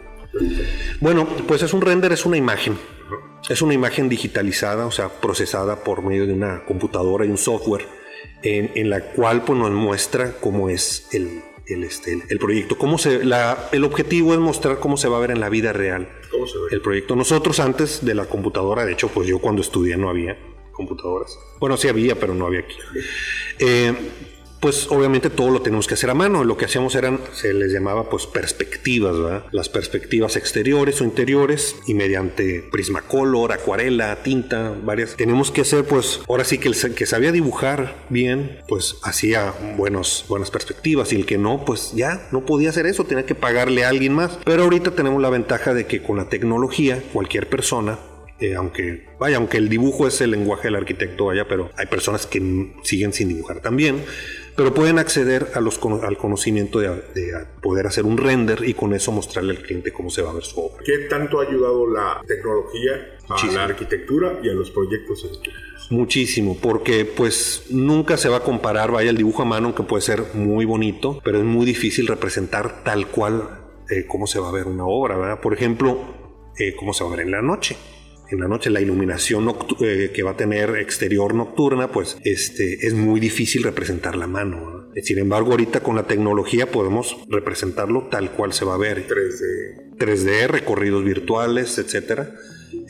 Bueno, 1.01 1.27
pues 1.47 1.63
es 1.63 1.73
un 1.73 1.81
render, 1.81 2.13
es 2.13 2.27
una 2.27 2.37
imagen. 2.37 2.77
Es 3.49 3.63
una 3.63 3.75
imagen 3.75 4.09
digitalizada, 4.09 4.87
o 4.87 4.91
sea, 4.91 5.09
procesada 5.09 5.85
por 5.85 6.03
medio 6.03 6.27
de 6.27 6.33
una 6.33 6.65
computadora 6.65 7.25
y 7.25 7.31
un 7.31 7.39
software, 7.39 7.87
en, 8.43 8.73
en 8.75 8.91
la 8.91 9.01
cual 9.01 9.45
pues, 9.45 9.59
nos 9.59 9.71
muestra 9.71 10.33
cómo 10.41 10.71
es 10.71 11.09
el, 11.13 11.43
el, 11.67 11.85
este, 11.85 12.23
el 12.29 12.39
proyecto. 12.39 12.79
Cómo 12.79 12.99
se, 12.99 13.25
la, 13.25 13.69
el 13.73 13.85
objetivo 13.85 14.33
es 14.35 14.41
mostrar 14.41 14.79
cómo 14.79 14.97
se 14.97 15.09
va 15.09 15.19
a 15.19 15.21
ver 15.21 15.31
en 15.31 15.41
la 15.41 15.49
vida 15.49 15.73
real 15.73 16.09
¿Cómo 16.31 16.47
se 16.47 16.59
ve? 16.59 16.65
el 16.73 16.81
proyecto. 16.81 17.17
Nosotros 17.17 17.61
antes 17.61 18.05
de 18.05 18.15
la 18.15 18.27
computadora, 18.27 18.85
de 18.85 18.93
hecho, 18.93 19.09
pues 19.09 19.29
yo 19.29 19.39
cuando 19.39 19.63
estudié 19.63 19.97
no 19.97 20.09
había 20.09 20.39
computadoras. 20.73 21.37
Bueno, 21.59 21.77
sí 21.77 21.89
había, 21.89 22.15
pero 22.15 22.35
no 22.35 22.47
había 22.47 22.61
aquí. 22.61 22.77
Eh, 23.59 23.95
pues 24.61 24.89
obviamente 24.91 25.31
todo 25.31 25.51
lo 25.51 25.63
tenemos 25.63 25.87
que 25.87 25.95
hacer 25.95 26.11
a 26.11 26.15
mano. 26.15 26.45
Lo 26.45 26.57
que 26.57 26.65
hacíamos 26.65 26.95
eran, 26.95 27.21
se 27.33 27.55
les 27.55 27.73
llamaba 27.73 28.11
pues 28.11 28.27
perspectivas, 28.27 29.17
¿verdad? 29.19 29.45
Las 29.53 29.69
perspectivas 29.69 30.37
exteriores 30.37 31.01
o 31.01 31.05
interiores 31.05 31.77
y 31.87 31.95
mediante 31.95 32.63
prismacolor, 32.71 33.53
acuarela, 33.53 34.23
tinta, 34.23 34.75
varias. 34.83 35.17
Tenemos 35.17 35.51
que 35.51 35.63
hacer 35.63 35.85
pues, 35.85 36.21
ahora 36.29 36.45
sí 36.45 36.59
que 36.59 36.69
el 36.69 36.95
que 36.95 37.07
sabía 37.07 37.33
dibujar 37.33 37.95
bien, 38.09 38.61
pues 38.69 38.97
hacía 39.03 39.53
buenos, 39.77 40.25
buenas 40.29 40.51
perspectivas 40.51 41.13
y 41.13 41.17
el 41.17 41.27
que 41.27 41.39
no, 41.39 41.65
pues 41.65 41.93
ya 41.95 42.29
no 42.33 42.45
podía 42.45 42.71
hacer 42.71 42.87
eso, 42.87 43.05
tenía 43.05 43.27
que 43.27 43.35
pagarle 43.35 43.85
a 43.85 43.89
alguien 43.89 44.13
más. 44.13 44.39
Pero 44.45 44.65
ahorita 44.65 44.93
tenemos 44.93 45.23
la 45.23 45.31
ventaja 45.31 45.75
de 45.75 45.87
que 45.87 46.03
con 46.03 46.17
la 46.17 46.29
tecnología, 46.29 47.03
cualquier 47.13 47.49
persona 47.49 47.99
eh, 48.41 48.55
aunque, 48.55 49.05
vaya, 49.19 49.37
aunque 49.37 49.57
el 49.57 49.69
dibujo 49.69 50.07
es 50.07 50.21
el 50.21 50.31
lenguaje 50.31 50.69
del 50.69 50.77
arquitecto, 50.77 51.27
vaya, 51.27 51.49
pero 51.49 51.73
hay 51.77 51.87
personas 51.87 52.25
que 52.27 52.73
siguen 52.85 53.13
sin 53.13 53.29
dibujar 53.29 53.61
también, 53.61 54.05
pero 54.59 54.75
pueden 54.75 54.99
acceder 54.99 55.53
a 55.55 55.61
los, 55.61 55.79
al 56.03 56.19
conocimiento 56.19 56.81
de, 56.81 56.89
de 56.89 57.47
poder 57.63 57.87
hacer 57.87 58.05
un 58.05 58.19
render 58.19 58.65
y 58.67 58.75
con 58.75 58.93
eso 58.93 59.13
mostrarle 59.13 59.53
al 59.53 59.63
cliente 59.63 59.93
cómo 59.93 60.11
se 60.11 60.21
va 60.21 60.31
a 60.31 60.33
ver 60.33 60.43
su 60.43 60.59
obra. 60.59 60.83
¿Qué 60.85 61.07
tanto 61.09 61.39
ha 61.39 61.45
ayudado 61.45 61.89
la 61.89 62.21
tecnología 62.27 63.19
a 63.29 63.35
Muchísimo. 63.35 63.53
la 63.53 63.65
arquitectura 63.67 64.41
y 64.43 64.49
a 64.49 64.55
los 64.55 64.73
proyectos? 64.73 65.31
Muchísimo, 65.91 66.59
porque 66.61 67.05
pues 67.05 67.67
nunca 67.71 68.17
se 68.17 68.29
va 68.29 68.39
a 68.39 68.41
comparar, 68.41 68.91
vaya, 68.91 69.11
el 69.11 69.17
dibujo 69.17 69.43
a 69.43 69.45
mano, 69.45 69.69
aunque 69.69 69.85
puede 69.85 70.03
ser 70.03 70.25
muy 70.35 70.65
bonito, 70.65 71.21
pero 71.23 71.39
es 71.39 71.45
muy 71.45 71.65
difícil 71.65 72.09
representar 72.09 72.83
tal 72.83 73.07
cual 73.07 73.61
eh, 73.89 74.07
cómo 74.09 74.27
se 74.27 74.41
va 74.41 74.49
a 74.49 74.53
ver 74.53 74.67
una 74.67 74.87
obra, 74.87 75.17
¿verdad? 75.17 75.41
Por 75.41 75.55
ejemplo, 75.55 76.01
eh, 76.59 76.75
cómo 76.75 76.93
se 76.93 77.05
va 77.05 77.11
a 77.11 77.17
ver 77.17 77.27
en 77.27 77.31
la 77.31 77.43
noche. 77.43 77.77
En 78.31 78.41
la 78.41 78.49
noche 78.49 78.71
la 78.71 78.81
iluminación 78.81 79.49
eh, 79.81 80.11
que 80.13 80.23
va 80.23 80.33
a 80.33 80.37
tener 80.37 80.77
exterior 80.77 81.35
nocturna, 81.35 81.91
pues 81.91 82.19
este, 82.25 82.87
es 82.87 82.93
muy 82.93 83.21
difícil 83.21 83.63
representar 83.63 84.17
la 84.17 84.27
mano. 84.27 84.91
Sin 85.03 85.19
embargo, 85.19 85.53
ahorita 85.53 85.81
con 85.81 85.97
la 85.97 86.07
tecnología 86.07 86.71
podemos 86.71 87.17
representarlo 87.29 88.09
tal 88.11 88.33
cual 88.33 88.53
se 88.53 88.65
va 88.65 88.75
a 88.75 88.79
ver. 88.79 89.07
3D. 89.07 89.97
3D, 89.97 90.47
recorridos 90.49 91.05
virtuales, 91.05 91.79
etcétera. 91.79 92.35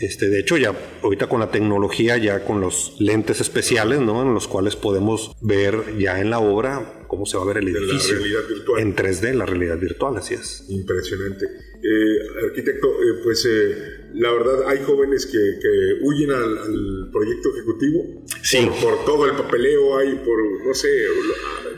Este, 0.00 0.28
de 0.28 0.40
hecho, 0.40 0.56
ya 0.56 0.74
ahorita 1.02 1.28
con 1.28 1.40
la 1.40 1.50
tecnología, 1.50 2.16
ya 2.16 2.44
con 2.44 2.60
los 2.60 2.96
lentes 3.00 3.40
especiales, 3.40 4.00
¿no? 4.00 4.22
En 4.22 4.34
los 4.34 4.46
cuales 4.48 4.76
podemos 4.76 5.32
ver 5.40 5.98
ya 5.98 6.20
en 6.20 6.30
la 6.30 6.38
obra 6.38 7.04
cómo 7.08 7.24
se 7.26 7.36
va 7.36 7.42
a 7.44 7.46
ver 7.46 7.58
el 7.58 7.66
De 7.66 7.72
la 7.72 7.78
edificio. 7.78 8.16
realidad 8.18 8.40
virtual. 8.48 8.80
En 8.82 8.94
3D, 8.96 9.32
la 9.34 9.46
realidad 9.46 9.78
virtual, 9.78 10.16
así 10.18 10.34
es. 10.34 10.64
Impresionante. 10.68 11.46
Eh, 11.46 12.44
arquitecto, 12.48 12.88
eh, 12.88 13.20
pues 13.22 13.46
eh, 13.46 13.74
la 14.14 14.32
verdad 14.32 14.68
hay 14.68 14.78
jóvenes 14.84 15.26
que, 15.26 15.38
que 15.38 16.04
huyen 16.06 16.30
al, 16.32 16.58
al 16.58 17.08
proyecto 17.12 17.50
ejecutivo 17.54 18.24
Sí. 18.42 18.58
por, 18.66 18.96
por 18.96 19.04
todo 19.04 19.26
el 19.26 19.32
papeleo, 19.36 19.96
hay 19.96 20.14
por, 20.16 20.66
no 20.66 20.74
sé, 20.74 20.88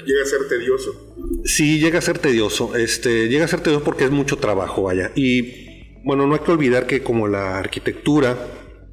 llega 0.07 0.23
a 0.23 0.27
ser 0.27 0.49
tedioso. 0.49 1.15
Sí, 1.45 1.79
llega 1.79 1.99
a 1.99 2.03
ser 2.03 2.19
tedioso. 2.19 2.75
Este, 2.77 3.29
llega 3.29 3.45
a 3.45 3.49
ser 3.49 3.61
tedioso 3.61 3.85
porque 3.85 4.05
es 4.05 4.11
mucho 4.11 4.37
trabajo, 4.39 4.85
vaya. 4.85 5.13
Y 5.15 5.70
bueno, 6.05 6.27
no 6.27 6.35
hay 6.35 6.41
que 6.41 6.51
olvidar 6.51 6.87
que 6.87 7.03
como 7.03 7.29
la 7.29 7.59
arquitectura 7.59 8.37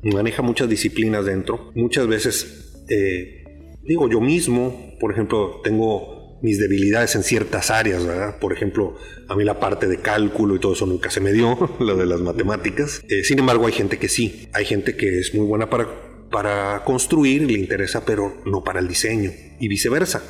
maneja 0.04 0.42
muchas 0.42 0.70
disciplinas 0.70 1.26
dentro, 1.26 1.72
muchas 1.76 2.08
veces, 2.08 2.84
eh, 2.90 3.44
digo, 3.84 4.10
yo 4.10 4.22
mismo, 4.22 4.96
por 5.00 5.12
ejemplo, 5.12 5.62
tengo 5.64 6.18
mis 6.42 6.60
debilidades 6.60 7.16
en 7.16 7.24
ciertas 7.24 7.72
áreas, 7.72 8.06
¿verdad? 8.06 8.40
Por 8.40 8.54
ejemplo, 8.54 8.96
a 9.28 9.36
mí 9.36 9.44
la 9.44 9.60
parte 9.60 9.88
de 9.88 9.98
cálculo 9.98 10.56
y 10.56 10.60
todo 10.60 10.74
eso 10.74 10.86
nunca 10.86 11.10
se 11.10 11.20
me 11.20 11.34
dio, 11.34 11.58
lo 11.80 11.96
de 11.96 12.06
las 12.06 12.22
matemáticas. 12.22 13.02
Eh, 13.10 13.24
sin 13.24 13.40
embargo, 13.40 13.66
hay 13.66 13.74
gente 13.74 13.98
que 13.98 14.10
sí. 14.10 14.48
Hay 14.54 14.66
gente 14.66 14.96
que 14.96 15.20
es 15.20 15.34
muy 15.34 15.46
buena 15.46 15.70
para, 15.70 15.88
para 16.30 16.84
construir 16.86 17.44
le 17.44 17.54
interesa, 17.54 18.06
pero 18.06 18.42
no 18.46 18.64
para 18.64 18.80
el 18.80 18.88
diseño 18.88 19.32
y 19.60 19.68
viceversa. 19.68 20.24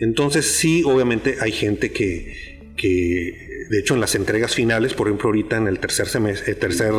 Entonces 0.00 0.46
sí, 0.46 0.82
obviamente 0.84 1.36
hay 1.40 1.52
gente 1.52 1.92
que, 1.92 2.72
que, 2.76 3.51
de 3.68 3.78
hecho 3.78 3.94
en 3.94 4.00
las 4.00 4.14
entregas 4.14 4.54
finales, 4.54 4.94
por 4.94 5.08
ejemplo 5.08 5.28
ahorita 5.28 5.56
en 5.56 5.68
el 5.68 5.78
tercer 5.78 6.08
semestre, 6.08 6.54
tercer 6.54 6.92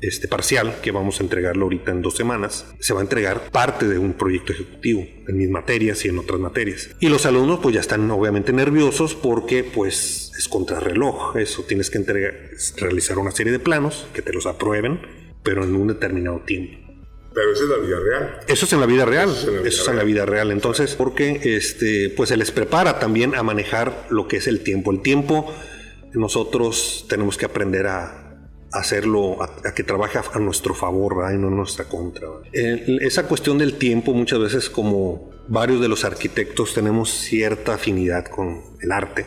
este 0.00 0.28
parcial 0.28 0.76
que 0.82 0.90
vamos 0.90 1.20
a 1.20 1.22
entregarlo 1.22 1.64
ahorita 1.64 1.90
en 1.90 2.02
dos 2.02 2.16
semanas, 2.16 2.66
se 2.78 2.92
va 2.92 3.00
a 3.00 3.02
entregar 3.02 3.50
parte 3.50 3.88
de 3.88 3.98
un 3.98 4.12
proyecto 4.12 4.52
ejecutivo 4.52 5.06
en 5.26 5.36
mis 5.36 5.48
materias 5.48 6.04
y 6.04 6.08
en 6.08 6.18
otras 6.18 6.38
materias. 6.40 6.90
Y 7.00 7.08
los 7.08 7.24
alumnos 7.26 7.60
pues 7.62 7.74
ya 7.74 7.80
están 7.80 8.10
obviamente 8.10 8.52
nerviosos 8.52 9.14
porque 9.14 9.64
pues 9.64 10.32
es 10.36 10.48
contrarreloj, 10.48 11.36
eso 11.36 11.62
tienes 11.62 11.90
que 11.90 11.98
entregar, 11.98 12.34
realizar 12.76 13.18
una 13.18 13.30
serie 13.30 13.52
de 13.52 13.58
planos 13.58 14.06
que 14.12 14.20
te 14.22 14.32
los 14.32 14.46
aprueben, 14.46 15.00
pero 15.42 15.64
en 15.64 15.74
un 15.74 15.88
determinado 15.88 16.40
tiempo. 16.40 16.78
Pero 17.34 17.52
esa 17.52 17.64
es 17.64 17.70
la 17.70 17.76
vida 17.78 17.98
real. 17.98 18.40
Eso 18.46 18.64
es 18.64 18.72
en 18.72 18.80
la 18.80 18.86
vida 18.86 19.04
real. 19.04 19.28
Eso 19.30 19.40
es 19.40 19.48
en 19.48 19.54
la 19.56 19.60
vida 19.60 19.68
Eso 19.68 19.82
es 19.82 19.88
en 19.88 19.96
la 19.96 20.02
real. 20.02 20.06
vida 20.06 20.26
real. 20.26 20.50
Entonces, 20.52 20.94
porque 20.94 21.40
este, 21.56 22.10
pues 22.10 22.28
se 22.28 22.36
les 22.36 22.52
prepara 22.52 23.00
también 23.00 23.34
a 23.34 23.42
manejar 23.42 24.06
lo 24.08 24.28
que 24.28 24.36
es 24.36 24.46
el 24.46 24.60
tiempo. 24.60 24.92
El 24.92 25.02
tiempo, 25.02 25.52
nosotros 26.14 27.06
tenemos 27.08 27.36
que 27.36 27.44
aprender 27.44 27.86
a 27.86 28.24
hacerlo, 28.74 29.42
a, 29.42 29.72
que 29.74 29.84
trabaje 29.84 30.18
a, 30.18 30.38
nuestro 30.38 30.74
favor, 30.74 31.24
y 31.32 31.38
no 31.38 31.48
en 31.48 31.56
nuestra 31.56 31.84
contra. 31.86 32.28
esa 32.52 33.26
cuestión 33.26 33.58
del 33.58 33.74
tiempo, 33.74 34.12
muchas 34.12 34.40
veces, 34.40 34.68
como 34.68 35.30
varios 35.48 35.80
de 35.80 35.88
los 35.88 36.04
arquitectos, 36.04 36.74
tenemos 36.74 37.10
cierta 37.10 37.74
afinidad 37.74 38.26
con 38.26 38.62
el 38.80 38.92
arte. 38.92 39.26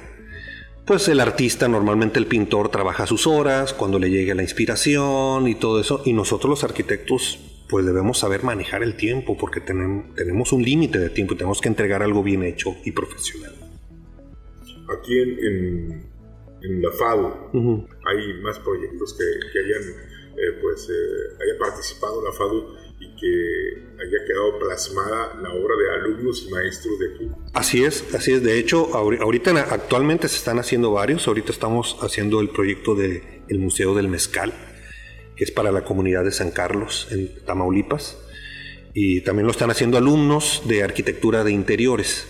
Pues 0.85 1.07
el 1.09 1.19
artista, 1.19 1.67
normalmente 1.67 2.19
el 2.19 2.27
pintor, 2.27 2.69
trabaja 2.69 3.07
sus 3.07 3.27
horas, 3.27 3.73
cuando 3.73 3.99
le 3.99 4.09
llegue 4.09 4.33
la 4.35 4.41
inspiración 4.41 5.47
y 5.47 5.55
todo 5.55 5.81
eso. 5.81 6.01
Y 6.05 6.13
nosotros 6.13 6.49
los 6.49 6.63
arquitectos, 6.63 7.39
pues 7.69 7.85
debemos 7.85 8.19
saber 8.19 8.43
manejar 8.43 8.83
el 8.83 8.95
tiempo, 8.95 9.37
porque 9.37 9.59
tenemos, 9.59 10.53
un 10.53 10.63
límite 10.63 10.99
de 10.99 11.09
tiempo 11.09 11.33
y 11.33 11.37
tenemos 11.37 11.59
que 11.59 11.67
entregar 11.67 12.03
algo 12.03 12.23
bien 12.23 12.43
hecho 12.43 12.75
y 12.85 12.91
profesional. 12.91 13.53
Aquí 14.97 15.19
en, 15.19 16.16
en 16.67 16.81
la 16.81 16.91
FADU 16.91 17.27
Ujú. 17.53 17.87
hay 18.05 18.41
más 18.41 18.59
proyectos 18.59 19.13
que, 19.17 19.23
que 19.51 19.59
hayan, 19.59 19.83
eh, 20.37 20.57
pues, 20.61 20.89
eh, 20.89 20.93
haya 21.43 21.57
participado 21.59 22.23
la 22.23 22.31
FADU 22.31 22.75
y 22.99 23.15
que 23.15 23.83
haya 24.03 24.25
quedado 24.27 24.59
plasmada 24.59 25.35
la 25.41 25.53
obra 25.53 25.75
de 25.75 25.89
alumnos 25.99 26.45
y 26.47 26.51
maestros 26.51 26.99
de 26.99 27.13
aquí. 27.13 27.31
Así 27.53 27.83
es, 27.83 28.13
así 28.15 28.33
es. 28.33 28.43
De 28.43 28.57
hecho, 28.57 28.89
ahori- 28.91 29.19
ahorita 29.21 29.51
en- 29.51 29.57
actualmente 29.57 30.27
se 30.27 30.37
están 30.37 30.57
haciendo 30.59 30.91
varios. 30.91 31.27
Ahorita 31.27 31.51
estamos 31.51 31.97
haciendo 32.01 32.39
el 32.41 32.49
proyecto 32.49 32.95
del 32.95 33.21
Museo 33.59 33.93
del 33.95 34.07
Mezcal, 34.07 34.53
que 35.35 35.43
es 35.43 35.51
para 35.51 35.71
la 35.71 35.83
comunidad 35.83 36.23
de 36.23 36.31
San 36.31 36.49
Carlos, 36.51 37.07
en 37.11 37.43
Tamaulipas. 37.45 38.17
Y 38.95 39.21
también 39.21 39.45
lo 39.45 39.51
están 39.51 39.69
haciendo 39.69 39.97
alumnos 39.99 40.63
de 40.67 40.81
arquitectura 40.83 41.43
de 41.43 41.51
interiores. 41.51 42.27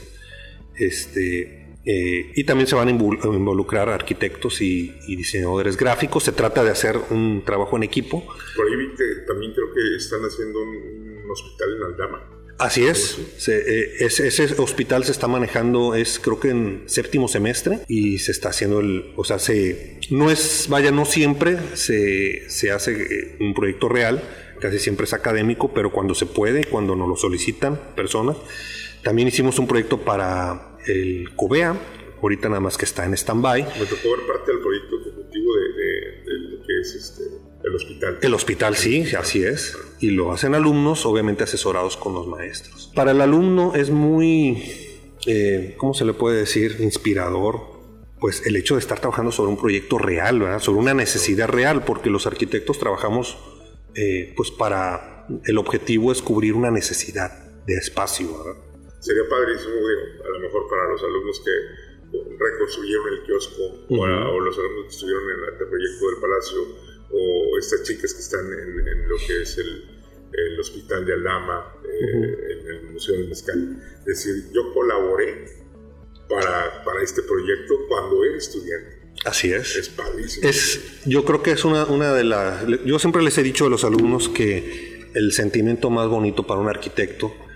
Este, 0.75 1.66
eh, 1.87 2.31
y 2.35 2.43
también 2.43 2.67
se 2.67 2.75
van 2.75 2.89
a 2.89 2.91
invol- 2.91 3.19
a 3.23 3.27
involucrar 3.35 3.87
arquitectos 3.89 4.61
y, 4.61 4.93
y 5.07 5.15
diseñadores 5.15 5.77
gráficos. 5.77 6.23
Se 6.23 6.31
trata 6.33 6.63
de 6.63 6.71
hacer 6.71 6.97
un 7.09 7.43
trabajo 7.45 7.77
en 7.77 7.83
equipo. 7.83 8.25
Por 8.55 8.67
ahí 8.67 8.75
vi 8.75 8.87
que 8.95 9.03
también 9.27 9.53
creo 9.53 9.67
que 9.73 9.95
están 9.95 10.19
haciendo 10.21 10.61
un, 10.61 11.21
un 11.23 11.31
hospital 11.31 11.67
en 11.77 11.83
Aldama. 11.83 12.33
Así 12.59 12.85
es. 12.87 13.19
Se- 13.37 13.55
eh, 13.59 13.91
ese, 13.99 14.27
ese 14.27 14.55
hospital 14.59 15.03
se 15.05 15.11
está 15.11 15.27
manejando, 15.27 15.93
es 15.93 16.19
creo 16.19 16.39
que 16.39 16.49
en 16.49 16.83
séptimo 16.87 17.27
semestre 17.27 17.79
y 17.87 18.17
se 18.17 18.31
está 18.31 18.49
haciendo 18.49 18.79
el, 18.79 19.13
o 19.15 19.23
sea, 19.23 19.37
se, 19.37 19.99
no 20.09 20.31
es, 20.31 20.65
vaya, 20.67 20.89
no 20.91 21.05
siempre 21.05 21.57
se, 21.75 22.49
se 22.49 22.71
hace 22.71 22.91
eh, 22.93 23.37
un 23.41 23.53
proyecto 23.53 23.89
real, 23.89 24.23
casi 24.59 24.79
siempre 24.79 25.03
es 25.05 25.13
académico, 25.13 25.71
pero 25.71 25.91
cuando 25.91 26.15
se 26.15 26.25
puede, 26.25 26.63
cuando 26.63 26.95
nos 26.95 27.07
lo 27.07 27.15
solicitan 27.15 27.79
personas. 27.95 28.37
También 29.03 29.27
hicimos 29.27 29.59
un 29.59 29.67
proyecto 29.67 29.99
para 30.01 30.76
el 30.87 31.35
COBEA, 31.35 31.75
ahorita 32.21 32.49
nada 32.49 32.61
más 32.61 32.77
que 32.77 32.85
está 32.85 33.05
en 33.05 33.13
stand-by. 33.13 33.61
Me 33.63 33.85
tocó 33.85 34.11
ver 34.17 34.27
parte 34.27 34.51
del 34.51 34.61
proyecto 34.61 34.99
ejecutivo 35.01 35.53
de, 35.55 35.61
de- 35.83 36.23
de 36.23 36.49
lo 36.57 36.65
que 36.67 36.79
es 36.81 36.95
este, 36.95 37.23
el 37.63 37.75
hospital. 37.75 38.19
El 38.21 38.33
hospital, 38.33 38.75
sí, 38.75 39.03
así 39.17 39.43
es. 39.43 39.77
Y 39.99 40.11
lo 40.11 40.31
hacen 40.31 40.55
alumnos, 40.55 41.05
obviamente 41.05 41.43
asesorados 41.43 41.97
con 41.97 42.13
los 42.13 42.27
maestros. 42.27 42.91
Para 42.95 43.11
el 43.11 43.21
alumno 43.21 43.73
es 43.75 43.89
muy, 43.89 44.63
eh, 45.25 45.75
¿cómo 45.77 45.93
se 45.93 46.05
le 46.05 46.13
puede 46.13 46.37
decir? 46.37 46.77
Inspirador 46.79 47.77
pues 48.19 48.47
el 48.47 48.55
hecho 48.55 48.73
de 48.73 48.79
estar 48.79 48.99
trabajando 48.99 49.31
sobre 49.31 49.51
un 49.51 49.57
proyecto 49.59 49.99
real, 49.99 50.39
¿verdad? 50.39 50.59
sobre 50.59 50.79
una 50.79 50.95
necesidad 50.95 51.47
real, 51.49 51.83
porque 51.85 52.09
los 52.09 52.25
arquitectos 52.25 52.79
trabajamos 52.79 53.37
eh, 53.93 54.33
pues 54.35 54.49
para 54.49 55.27
el 55.45 55.57
objetivo 55.59 56.11
es 56.11 56.23
cubrir 56.23 56.53
una 56.53 56.71
necesidad 56.71 57.31
de 57.67 57.75
espacio. 57.75 58.27
¿verdad? 58.43 58.61
Sería 59.07 59.23
padrísimo, 59.29 59.73
a 60.25 60.29
lo 60.31 60.39
mejor 60.41 60.67
para 60.67 60.91
los 60.91 61.01
alumnos 61.01 61.39
que 61.39 62.11
reconstruyeron 62.37 63.13
el 63.13 63.23
kiosco 63.23 63.63
o, 63.87 64.39
los 64.41 64.57
alumnos 64.57 64.83
que 64.83 64.89
estuvieron 64.89 65.23
en 65.23 65.61
el 65.61 65.67
proyecto 65.69 66.09
del 66.09 66.19
palacio 66.19 66.67
o 67.11 67.57
estas 67.57 67.83
chicas 67.83 68.13
que 68.13 68.19
están 68.19 68.45
en, 68.51 69.07
lo 69.07 69.15
que 69.25 69.43
es 69.43 69.57
el, 69.59 70.59
hospital 70.59 71.05
de 71.05 71.13
Alama, 71.13 71.73
eh, 71.85 72.59
en 72.59 72.67
el 72.67 72.83
Museo 72.91 73.15
del 73.15 73.29
Mezcal. 73.29 73.81
Es 73.99 74.05
decir, 74.05 74.51
yo 74.51 74.73
colaboré 74.73 75.45
para, 76.27 76.83
para 76.83 77.01
este 77.01 77.21
proyecto 77.21 77.75
cuando 77.87 78.25
era 78.25 78.35
estudiante. 78.35 79.13
Así 79.23 79.53
es. 79.53 79.77
Es 79.77 79.87
padrísimo. 79.87 80.49
Es, 80.49 81.01
yo 81.05 81.23
creo 81.23 81.41
que 81.41 81.51
es 81.51 81.63
una, 81.63 81.85
una 81.85 82.13
de 82.13 82.25
las... 82.25 82.67
Yo 82.83 82.99
siempre 82.99 83.23
les 83.23 83.37
he 83.37 83.43
dicho 83.43 83.67
a 83.67 83.69
los 83.69 83.85
alumnos 83.85 84.27
que 84.27 85.07
el 85.13 85.31
sentimiento 85.31 85.89
más 85.89 86.09
bonito 86.09 86.45
para 86.45 86.59
un 86.59 86.67
arquitecto 86.67 87.46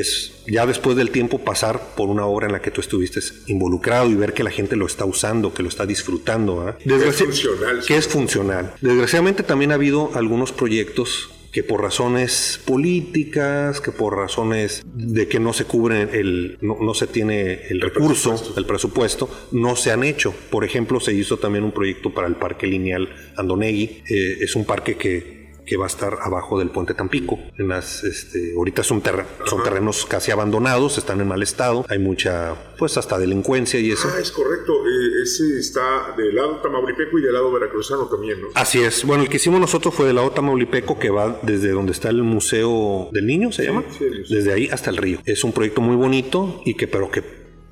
es 0.00 0.32
ya 0.46 0.66
después 0.66 0.96
del 0.96 1.10
tiempo 1.10 1.38
pasar 1.38 1.94
por 1.96 2.08
una 2.08 2.26
obra 2.26 2.46
en 2.46 2.52
la 2.52 2.62
que 2.62 2.70
tú 2.70 2.80
estuviste 2.80 3.20
involucrado 3.46 4.08
y 4.10 4.14
ver 4.14 4.32
que 4.32 4.44
la 4.44 4.50
gente 4.50 4.76
lo 4.76 4.86
está 4.86 5.04
usando, 5.04 5.52
que 5.52 5.62
lo 5.62 5.68
está 5.68 5.86
disfrutando. 5.86 6.68
¿eh? 6.68 6.74
es 6.84 7.16
funcional. 7.16 7.80
Que 7.86 7.96
es 7.96 8.08
funcional. 8.08 8.74
Desgraciadamente 8.80 9.42
también 9.42 9.72
ha 9.72 9.74
habido 9.74 10.10
algunos 10.14 10.52
proyectos 10.52 11.30
que 11.56 11.64
por 11.64 11.80
razones 11.80 12.60
políticas, 12.66 13.80
que 13.80 13.90
por 13.90 14.14
razones 14.14 14.82
de 14.84 15.26
que 15.26 15.40
no 15.40 15.54
se 15.54 15.64
cubre 15.64 16.02
el, 16.02 16.58
no, 16.60 16.92
se 16.92 17.06
tiene 17.06 17.62
el, 17.70 17.80
recurso, 17.80 18.54
el 18.58 18.66
presupuesto, 18.66 19.30
no 19.52 19.74
se 19.74 19.90
han 19.90 20.04
hecho. 20.04 20.34
Por 20.50 20.64
ejemplo, 20.64 21.00
se 21.00 21.14
hizo 21.14 21.38
también 21.38 21.64
un 21.64 21.72
proyecto 21.72 22.12
para 22.12 22.28
el 22.28 22.34
Parque 22.34 22.66
Lineal 22.66 23.08
Andonegui. 23.36 24.02
Eh, 24.06 24.38
es 24.42 24.54
un 24.54 24.66
parque 24.66 24.96
que 24.96 25.45
que 25.66 25.76
va 25.76 25.84
a 25.84 25.88
estar 25.88 26.18
abajo 26.22 26.58
del 26.58 26.70
puente 26.70 26.94
Tampico. 26.94 27.38
En 27.58 27.68
las, 27.68 28.04
este, 28.04 28.54
ahorita 28.56 28.82
son, 28.82 29.02
son 29.44 29.62
terrenos 29.62 30.06
casi 30.06 30.30
abandonados, 30.30 30.98
están 30.98 31.20
en 31.20 31.28
mal 31.28 31.42
estado, 31.42 31.84
hay 31.88 31.98
mucha, 31.98 32.54
pues 32.78 32.96
hasta 32.96 33.18
delincuencia 33.18 33.80
y 33.80 33.90
eso. 33.90 34.08
Ah, 34.14 34.20
es 34.20 34.30
correcto, 34.30 34.72
eh, 34.86 35.22
ese 35.22 35.58
está 35.58 36.14
del 36.16 36.34
lado 36.34 36.60
Tamaulipeco 36.62 37.18
y 37.18 37.22
del 37.22 37.32
lado 37.32 37.50
veracruzano 37.52 38.06
también, 38.06 38.40
¿no? 38.40 38.48
Así 38.54 38.80
es, 38.80 39.04
bueno, 39.04 39.24
el 39.24 39.28
que 39.28 39.36
hicimos 39.36 39.60
nosotros 39.60 39.94
fue 39.94 40.06
del 40.06 40.16
lado 40.16 40.30
Tamaulipeco 40.30 40.98
que 40.98 41.10
va 41.10 41.38
desde 41.42 41.70
donde 41.70 41.92
está 41.92 42.08
el 42.10 42.22
Museo 42.22 43.08
del 43.12 43.26
Niño, 43.26 43.52
¿se 43.52 43.64
llama? 43.64 43.84
Sí, 43.98 44.04
desde 44.28 44.52
ahí 44.52 44.68
hasta 44.70 44.90
el 44.90 44.96
río. 44.96 45.18
Es 45.24 45.44
un 45.44 45.52
proyecto 45.52 45.80
muy 45.80 45.96
bonito 45.96 46.62
y 46.64 46.74
que, 46.74 46.86
pero 46.86 47.10
que 47.10 47.22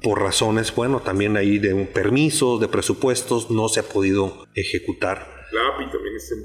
por 0.03 0.21
razones, 0.21 0.75
bueno, 0.75 1.01
también 1.01 1.37
ahí 1.37 1.59
de 1.59 1.75
permisos, 1.87 2.61
de 2.61 2.69
presupuestos, 2.69 3.51
no 3.51 3.69
se 3.69 3.81
ha 3.81 3.85
podido 3.85 4.47
ejecutar. 4.55 5.44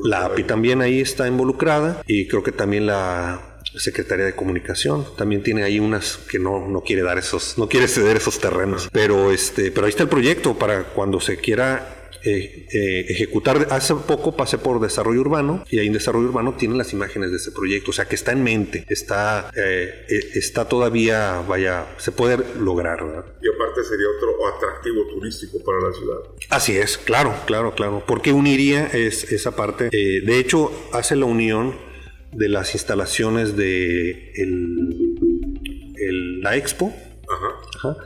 La 0.04 0.26
API 0.26 0.44
también 0.44 0.82
ahí 0.82 1.02
está 1.02 1.28
involucrada 1.28 2.02
y 2.08 2.28
creo 2.28 2.44
que 2.44 2.52
también 2.52 2.86
la 2.86 3.42
Secretaría 3.76 4.26
de 4.26 4.36
Comunicación 4.36 5.06
también 5.18 5.44
tiene 5.44 5.64
ahí 5.64 5.80
unas 5.80 6.18
que 6.18 6.40
no, 6.40 6.68
no 6.68 6.82
quiere 6.82 7.04
dar 7.04 7.18
esos, 7.18 7.58
no 7.58 7.70
quiere 7.70 7.88
ceder 7.88 8.18
esos 8.18 8.40
terrenos. 8.40 8.90
Pero 8.92 9.32
este, 9.32 9.72
pero 9.72 9.86
ahí 9.86 9.92
está 9.92 10.04
el 10.04 10.10
proyecto 10.10 10.58
para 10.58 10.84
cuando 10.84 11.20
se 11.20 11.38
quiera 11.38 11.99
eh, 12.24 12.68
eh, 12.72 13.06
ejecutar. 13.10 13.68
Hace 13.70 13.96
poco 13.96 14.36
pasé 14.36 14.58
por 14.58 14.80
desarrollo 14.80 15.22
urbano 15.22 15.64
y 15.70 15.80
ahí 15.80 15.88
en 15.88 15.94
desarrollo 15.94 16.28
urbano 16.28 16.56
tienen 16.56 16.78
las 16.78 16.94
imágenes 16.94 17.32
de 17.32 17.38
ese 17.38 17.52
proyecto, 17.52 17.92
o 17.92 17.94
sea 17.94 18.06
que 18.06 18.16
está 18.16 18.32
en 18.32 18.44
mente, 18.44 18.86
está, 18.90 19.52
eh, 19.56 20.06
está 20.36 20.68
todavía, 20.68 21.44
vaya, 21.48 21.88
se 21.98 22.12
puede 22.12 22.38
lograr. 22.60 23.00
Y 23.00 23.48
aparte 23.48 23.84
sería 23.84 24.08
otro 24.18 24.56
atractivo 24.56 25.08
turístico 25.08 25.64
para 25.64 25.80
la 25.80 25.94
ciudad. 25.94 26.18
Así 26.50 26.78
es, 26.78 26.98
claro, 26.98 27.34
claro, 27.46 27.74
claro, 27.74 28.04
porque 28.06 28.34
uniría 28.34 28.88
es, 28.88 29.32
esa 29.32 29.56
parte. 29.56 29.90
de 29.90 30.40
hecho, 30.40 30.72
hace 30.92 31.16
la 31.16 31.26
unión 31.26 31.76
de 32.32 32.50
las 32.50 32.74
instalaciones 32.74 33.56
de 33.56 34.34
el, 34.36 35.22
la 36.42 36.56
Expo. 36.56 36.94
Ajá. 37.28 37.48
Ajá 37.78 37.98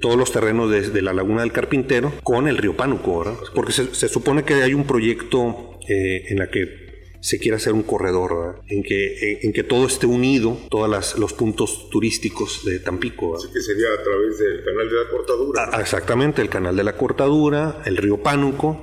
todos 0.00 0.16
los 0.16 0.32
terrenos 0.32 0.70
de, 0.70 1.02
la 1.02 1.12
Laguna 1.12 1.42
del 1.42 1.52
Carpintero 1.52 2.12
con 2.22 2.48
el 2.48 2.58
río 2.58 2.76
Pánuco, 2.76 3.20
¿verdad? 3.20 3.38
Porque 3.54 3.72
se, 3.72 4.08
supone 4.08 4.44
que 4.44 4.54
hay 4.54 4.74
un 4.74 4.86
proyecto 4.86 5.78
eh, 5.88 6.24
en 6.28 6.38
la 6.38 6.50
que 6.50 6.86
se 7.20 7.38
quiere 7.38 7.56
hacer 7.56 7.72
un 7.72 7.82
corredor, 7.82 8.62
en 8.68 8.82
que, 8.82 9.40
en, 9.42 9.52
que 9.52 9.64
todo 9.64 9.86
esté 9.86 10.06
unido, 10.06 10.58
todos 10.70 11.18
los 11.18 11.32
puntos 11.32 11.88
turísticos 11.90 12.64
de 12.64 12.78
Tampico. 12.78 13.36
Así 13.36 13.48
que 13.52 13.60
sería 13.60 13.88
a 13.98 14.02
través 14.02 14.38
del 14.38 14.64
canal 14.64 14.88
de 14.88 14.94
la 14.94 15.10
cortadura. 15.10 15.70
Ah, 15.72 15.80
exactamente, 15.80 16.42
el 16.42 16.48
canal 16.48 16.76
de 16.76 16.84
la 16.84 16.96
cortadura, 16.96 17.82
el 17.84 17.96
río 17.96 18.22
Pánuco, 18.22 18.82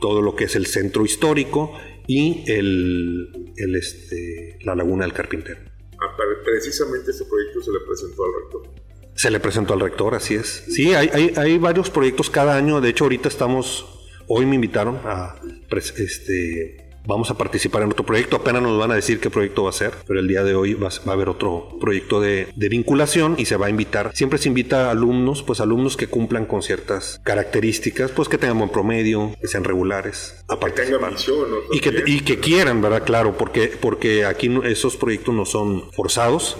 todo 0.00 0.22
lo 0.22 0.34
que 0.34 0.44
es 0.44 0.56
el 0.56 0.66
centro 0.66 1.04
histórico 1.04 1.78
y 2.06 2.44
el, 2.50 3.52
el 3.56 3.76
este, 3.76 4.58
la 4.64 4.74
Laguna 4.74 5.04
del 5.04 5.12
Carpintero. 5.12 5.60
Ah, 6.00 6.16
precisamente 6.44 7.12
este 7.12 7.24
proyecto 7.24 7.62
se 7.62 7.72
le 7.72 7.78
presentó 7.86 8.24
al 8.24 8.30
rector. 8.42 8.83
Se 9.14 9.30
le 9.30 9.40
presentó 9.40 9.74
al 9.74 9.80
rector, 9.80 10.14
así 10.14 10.34
es. 10.34 10.64
Sí, 10.68 10.94
hay, 10.94 11.10
hay, 11.12 11.32
hay 11.36 11.58
varios 11.58 11.90
proyectos 11.90 12.30
cada 12.30 12.56
año. 12.56 12.80
De 12.80 12.90
hecho, 12.90 13.04
ahorita 13.04 13.28
estamos, 13.28 13.86
hoy 14.26 14.46
me 14.46 14.56
invitaron 14.56 14.98
a, 15.04 15.36
este, 15.70 16.84
vamos 17.06 17.30
a 17.30 17.34
participar 17.34 17.82
en 17.82 17.92
otro 17.92 18.04
proyecto. 18.04 18.36
Apenas 18.36 18.62
nos 18.62 18.78
van 18.78 18.90
a 18.90 18.94
decir 18.94 19.20
qué 19.20 19.30
proyecto 19.30 19.64
va 19.64 19.70
a 19.70 19.72
ser, 19.72 19.92
pero 20.06 20.20
el 20.20 20.28
día 20.28 20.42
de 20.42 20.54
hoy 20.54 20.74
va, 20.74 20.88
a 20.88 21.12
haber 21.12 21.28
otro 21.28 21.76
proyecto 21.80 22.20
de, 22.20 22.48
vinculación 22.56 23.36
y 23.38 23.44
se 23.44 23.56
va 23.56 23.66
a 23.66 23.70
invitar. 23.70 24.10
Siempre 24.14 24.38
se 24.38 24.48
invita 24.48 24.88
a 24.88 24.90
alumnos, 24.90 25.42
pues 25.42 25.60
alumnos 25.60 25.96
que 25.96 26.06
cumplan 26.06 26.46
con 26.46 26.62
ciertas 26.62 27.20
características, 27.22 28.10
pues 28.10 28.28
que 28.28 28.38
tengan 28.38 28.58
buen 28.58 28.70
promedio, 28.70 29.34
que 29.40 29.48
sean 29.48 29.64
regulares. 29.64 30.44
A 30.48 30.58
que 30.58 30.70
tengan 30.72 31.12
misión, 31.12 31.46
y, 31.72 31.80
que, 31.80 32.02
y 32.06 32.20
que 32.20 32.38
quieran, 32.40 32.80
¿verdad? 32.80 33.04
Claro, 33.04 33.36
porque, 33.36 33.72
porque 33.80 34.24
aquí 34.24 34.50
esos 34.64 34.96
proyectos 34.96 35.34
no 35.34 35.44
son 35.44 35.90
forzados 35.92 36.56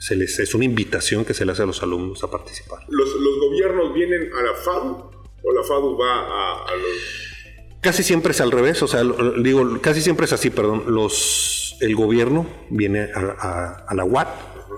se 0.00 0.16
les, 0.16 0.38
es 0.38 0.54
una 0.54 0.64
invitación 0.64 1.26
que 1.26 1.34
se 1.34 1.44
le 1.44 1.52
hace 1.52 1.62
a 1.62 1.66
los 1.66 1.82
alumnos 1.82 2.24
a 2.24 2.30
participar. 2.30 2.80
¿Los, 2.88 3.14
gobiernos 3.38 3.92
vienen 3.92 4.30
a 4.32 4.42
la 4.42 4.54
FADU 4.54 5.10
o 5.42 5.52
la 5.52 5.62
FADU 5.62 5.98
va 5.98 6.64
a, 6.64 6.74
los...? 6.74 7.80
Casi 7.82 8.02
siempre 8.02 8.32
es 8.32 8.40
al 8.40 8.50
revés, 8.50 8.82
o 8.82 8.88
sea, 8.88 9.02
digo, 9.42 9.78
casi 9.82 10.00
siempre 10.00 10.24
es 10.24 10.32
así, 10.32 10.48
perdón, 10.48 10.84
los, 10.86 11.76
el 11.80 11.94
gobierno 11.94 12.46
viene 12.70 13.10
a, 13.14 13.84
a 13.86 13.94
la 13.94 14.04
UAT 14.04 14.28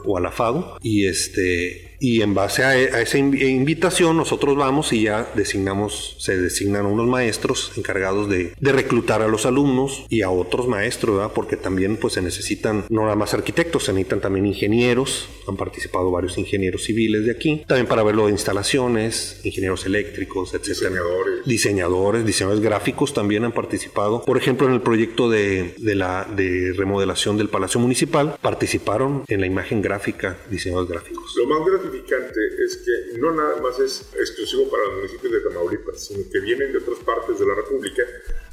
o 0.05 0.19
a 0.19 0.21
la 0.21 0.33
FADU 0.33 0.79
y 0.81 1.07
este 1.07 1.92
y 2.03 2.21
en 2.21 2.35
base 2.35 2.65
a, 2.65 2.77
esa 3.01 3.17
invitación 3.17 4.17
nosotros 4.17 4.57
vamos 4.57 4.93
y 4.93 5.03
ya 5.03 5.31
designamos, 5.37 6.17
se 6.19 6.37
designan 6.37 6.85
unos 6.85 7.07
maestros 7.07 7.71
encargados 7.77 8.29
de, 8.29 8.55
reclutar 8.61 9.23
a 9.23 9.29
los 9.29 9.47
alumnos 9.47 10.07
y 10.09 10.23
a 10.23 10.31
otros 10.31 10.67
maestros, 10.67 11.19
¿verdad? 11.19 11.33
porque 11.33 11.57
también 11.57 11.97
pues 11.99 12.15
se 12.15 12.23
necesitan 12.23 12.87
no 12.89 13.03
nada 13.03 13.15
más 13.15 13.35
arquitectos, 13.35 13.85
se 13.85 13.93
necesitan 13.93 14.21
también 14.21 14.47
ingenieros, 14.47 15.29
han 15.47 15.57
participado 15.57 16.11
varios 16.11 16.39
ingenieros 16.39 16.83
civiles 16.83 17.25
de 17.25 17.31
aquí, 17.31 17.63
también 17.69 17.87
para 17.87 18.03
verlo 18.03 18.27
de 18.27 18.33
instalaciones, 18.33 19.41
ingenieros 19.45 19.87
eléctricos, 19.87 20.55
etc. 20.55 20.67
Diseñadores. 20.67 21.45
Diseñadores, 21.45 22.27
diseñadores 22.27 22.65
gráficos 22.65 23.15
también 23.15 23.45
han 23.45 23.53
participado. 23.53 24.25
Por 24.25 24.39
ejemplo, 24.39 24.67
en 24.67 24.75
el 24.75 24.81
proyecto 24.81 25.31
de, 25.31 25.75
la 25.79 26.25
de 26.25 26.75
remodelación 26.77 27.37
del 27.37 27.49
Palacio 27.49 27.79
Municipal, 27.79 28.37
participaron 28.41 29.23
en 29.29 29.41
la 29.41 29.47
imagen 29.47 29.83
gráfica 29.83 30.39
diseñadores 30.51 30.91
gráficos. 30.91 31.35
Lo 31.37 31.47
más 31.47 31.61
es 31.99 32.77
que 32.79 33.19
no 33.19 33.33
nada 33.33 33.61
más 33.61 33.79
es 33.79 34.09
exclusivo 34.15 34.71
para 34.71 34.85
los 34.85 34.95
municipios 34.97 35.33
de 35.33 35.41
Tamaulipas, 35.41 36.07
sino 36.07 36.29
que 36.31 36.41
vienen 36.41 36.73
de 36.73 36.79
otras 36.79 36.99
partes 37.01 37.39
de 37.39 37.47
la 37.47 37.55
República 37.55 38.03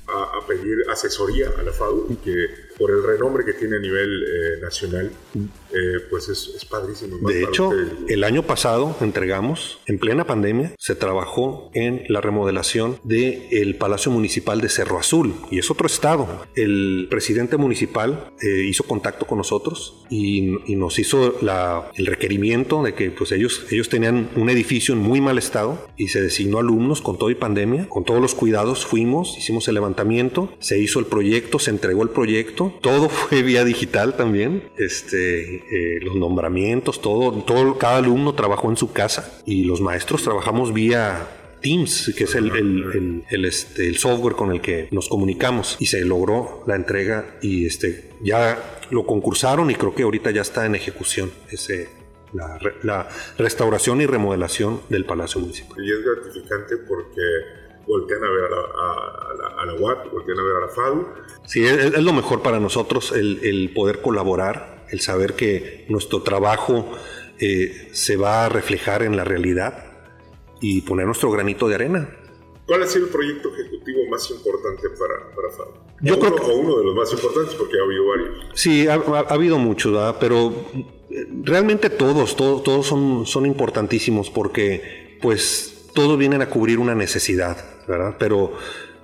a, 0.07 0.45
pedir 0.47 0.89
asesoría 0.89 1.51
a 1.57 1.61
la 1.61 1.71
FADU 1.71 2.07
y 2.09 2.15
que 2.15 2.68
por 2.79 2.91
el 2.91 3.03
renombre 3.03 3.43
que 3.43 3.53
tiene 3.53 3.75
a 3.75 3.79
nivel 3.79 4.23
eh, 4.23 4.61
nacional, 4.61 5.11
eh, 5.35 5.99
pues 6.09 6.29
es, 6.29 6.65
padrísimo. 6.65 7.17
de 7.29 7.43
hecho, 7.43 7.71
el... 8.07 8.23
año 8.23 8.43
pasado 8.43 8.95
entregamos, 9.01 9.79
en 9.85 9.99
plena 9.99 10.25
pandemia, 10.25 10.73
se 10.79 10.95
trabajó 10.95 11.69
en 11.73 12.03
la 12.07 12.21
remodelación 12.21 12.97
del 13.03 13.75
Palacio 13.75 14.11
Municipal 14.11 14.61
de 14.61 14.69
Cerro 14.69 14.97
Azul, 14.97 15.35
y 15.51 15.59
es 15.59 15.69
otro 15.69 15.87
estado. 15.87 16.45
El 16.55 17.07
presidente 17.09 17.57
municipal 17.57 18.31
eh, 18.41 18.63
hizo 18.67 18.83
contacto 18.83 19.27
con 19.27 19.37
nosotros 19.37 20.05
y, 20.09 20.57
nos 20.79 20.97
hizo 20.97 21.35
la, 21.41 21.91
el 21.95 22.05
requerimiento 22.05 22.81
de 22.83 22.93
que 22.93 23.11
pues 23.11 23.33
ellos, 23.33 23.65
ellos 23.69 23.89
tenían 23.89 24.29
un 24.37 24.49
edificio 24.49 24.93
en 24.93 25.01
muy 25.01 25.19
mal 25.19 25.37
estado 25.37 25.87
y 25.97 26.07
se 26.07 26.21
designó 26.21 26.59
alumnos 26.59 27.01
con 27.01 27.17
todo 27.17 27.29
y 27.29 27.35
pandemia, 27.35 27.89
con 27.89 28.05
todos 28.05 28.21
los 28.21 28.33
cuidados 28.33 28.85
fuimos, 28.85 29.37
hicimos 29.37 29.67
el 29.67 29.73
levantamiento, 29.73 30.53
se 30.59 30.79
hizo 30.79 30.99
el 30.99 31.05
proyecto, 31.05 31.59
se 31.59 31.71
entregó 31.71 32.03
el 32.03 32.09
proyecto, 32.09 32.68
todo 32.81 33.09
fue 33.09 33.43
vía 33.43 33.63
digital 33.63 34.15
también. 34.15 34.69
Este, 34.77 35.55
eh, 35.55 35.99
los 36.01 36.15
nombramientos, 36.15 37.01
todo, 37.01 37.31
todo, 37.43 37.77
cada 37.77 37.97
alumno 37.97 38.33
trabajó 38.33 38.69
en 38.69 38.77
su 38.77 38.91
casa 38.91 39.39
y 39.45 39.63
los 39.63 39.81
maestros 39.81 40.23
trabajamos 40.23 40.73
vía 40.73 41.27
Teams, 41.61 42.13
que 42.17 42.23
es 42.23 42.35
el, 42.35 42.51
el, 42.55 43.23
el, 43.29 43.45
este, 43.45 43.87
el, 43.87 43.97
software 43.97 44.35
con 44.35 44.51
el 44.51 44.61
que 44.61 44.87
nos 44.91 45.09
comunicamos 45.09 45.75
y 45.79 45.87
se 45.87 46.05
logró 46.05 46.63
la 46.67 46.75
entrega 46.75 47.37
y 47.41 47.65
este, 47.65 48.11
ya 48.21 48.79
lo 48.91 49.05
concursaron 49.05 49.69
y 49.69 49.75
creo 49.75 49.93
que 49.93 50.03
ahorita 50.03 50.31
ya 50.31 50.41
está 50.41 50.65
en 50.65 50.75
ejecución 50.75 51.31
ese, 51.51 51.89
la, 52.33 52.59
la 52.83 53.07
restauración 53.37 54.01
y 54.01 54.05
remodelación 54.05 54.81
del 54.89 55.05
Palacio 55.05 55.41
Municipal. 55.41 55.83
Y 55.83 55.91
es 55.91 56.03
gratificante 56.03 56.77
porque 56.87 57.21
voltean 57.87 58.23
a 58.23 58.29
ver 58.29 58.45
a 58.45 58.49
la, 58.49 58.61
a, 58.61 59.33
la, 59.33 59.61
a 59.61 59.65
la 59.65 59.73
UAT, 59.73 60.11
voltean 60.11 60.39
a 60.39 60.43
ver 60.43 60.55
a 60.55 60.59
la 60.61 60.67
FADU. 60.69 61.07
Sí, 61.45 61.65
es, 61.65 61.77
es 61.77 62.03
lo 62.03 62.13
mejor 62.13 62.41
para 62.41 62.59
nosotros 62.59 63.11
el, 63.11 63.39
el, 63.43 63.71
poder 63.73 64.01
colaborar, 64.01 64.85
el 64.91 64.99
saber 65.01 65.33
que 65.33 65.85
nuestro 65.89 66.21
trabajo 66.21 66.91
eh, 67.39 67.89
se 67.91 68.17
va 68.17 68.45
a 68.45 68.49
reflejar 68.49 69.03
en 69.03 69.17
la 69.17 69.23
realidad 69.23 69.85
y 70.61 70.81
poner 70.81 71.05
nuestro 71.05 71.31
granito 71.31 71.67
de 71.67 71.75
arena. 71.75 72.09
¿Cuál 72.65 72.83
ha 72.83 72.87
sido 72.87 73.05
el 73.05 73.11
proyecto 73.11 73.51
ejecutivo 73.53 73.99
más 74.11 74.29
importante 74.29 74.89
para, 74.89 75.35
para 75.35 75.49
FADU? 75.49 75.73
Yo 76.01 76.15
o 76.15 76.19
creo 76.19 76.33
uno, 76.33 76.45
que... 76.45 76.51
o 76.51 76.55
uno 76.55 76.77
de 76.77 76.83
los 76.85 76.95
más 76.95 77.11
importantes 77.11 77.55
porque 77.55 77.79
ha 77.79 77.83
habido 77.83 78.07
varios. 78.07 78.45
Sí, 78.53 78.87
ha, 78.87 78.93
ha, 78.93 79.19
ha 79.19 79.33
habido 79.33 79.57
muchos, 79.57 79.91
¿verdad? 79.91 80.17
pero 80.19 80.53
realmente 81.43 81.89
todos, 81.89 82.35
todos, 82.35 82.63
todos 82.63 82.85
son, 82.85 83.25
son 83.25 83.45
importantísimos 83.45 84.29
porque 84.29 85.17
pues 85.21 85.89
todos 85.93 86.17
vienen 86.17 86.41
a 86.41 86.49
cubrir 86.49 86.79
una 86.79 86.95
necesidad, 86.95 87.57
¿verdad? 87.87 88.15
Pero 88.19 88.53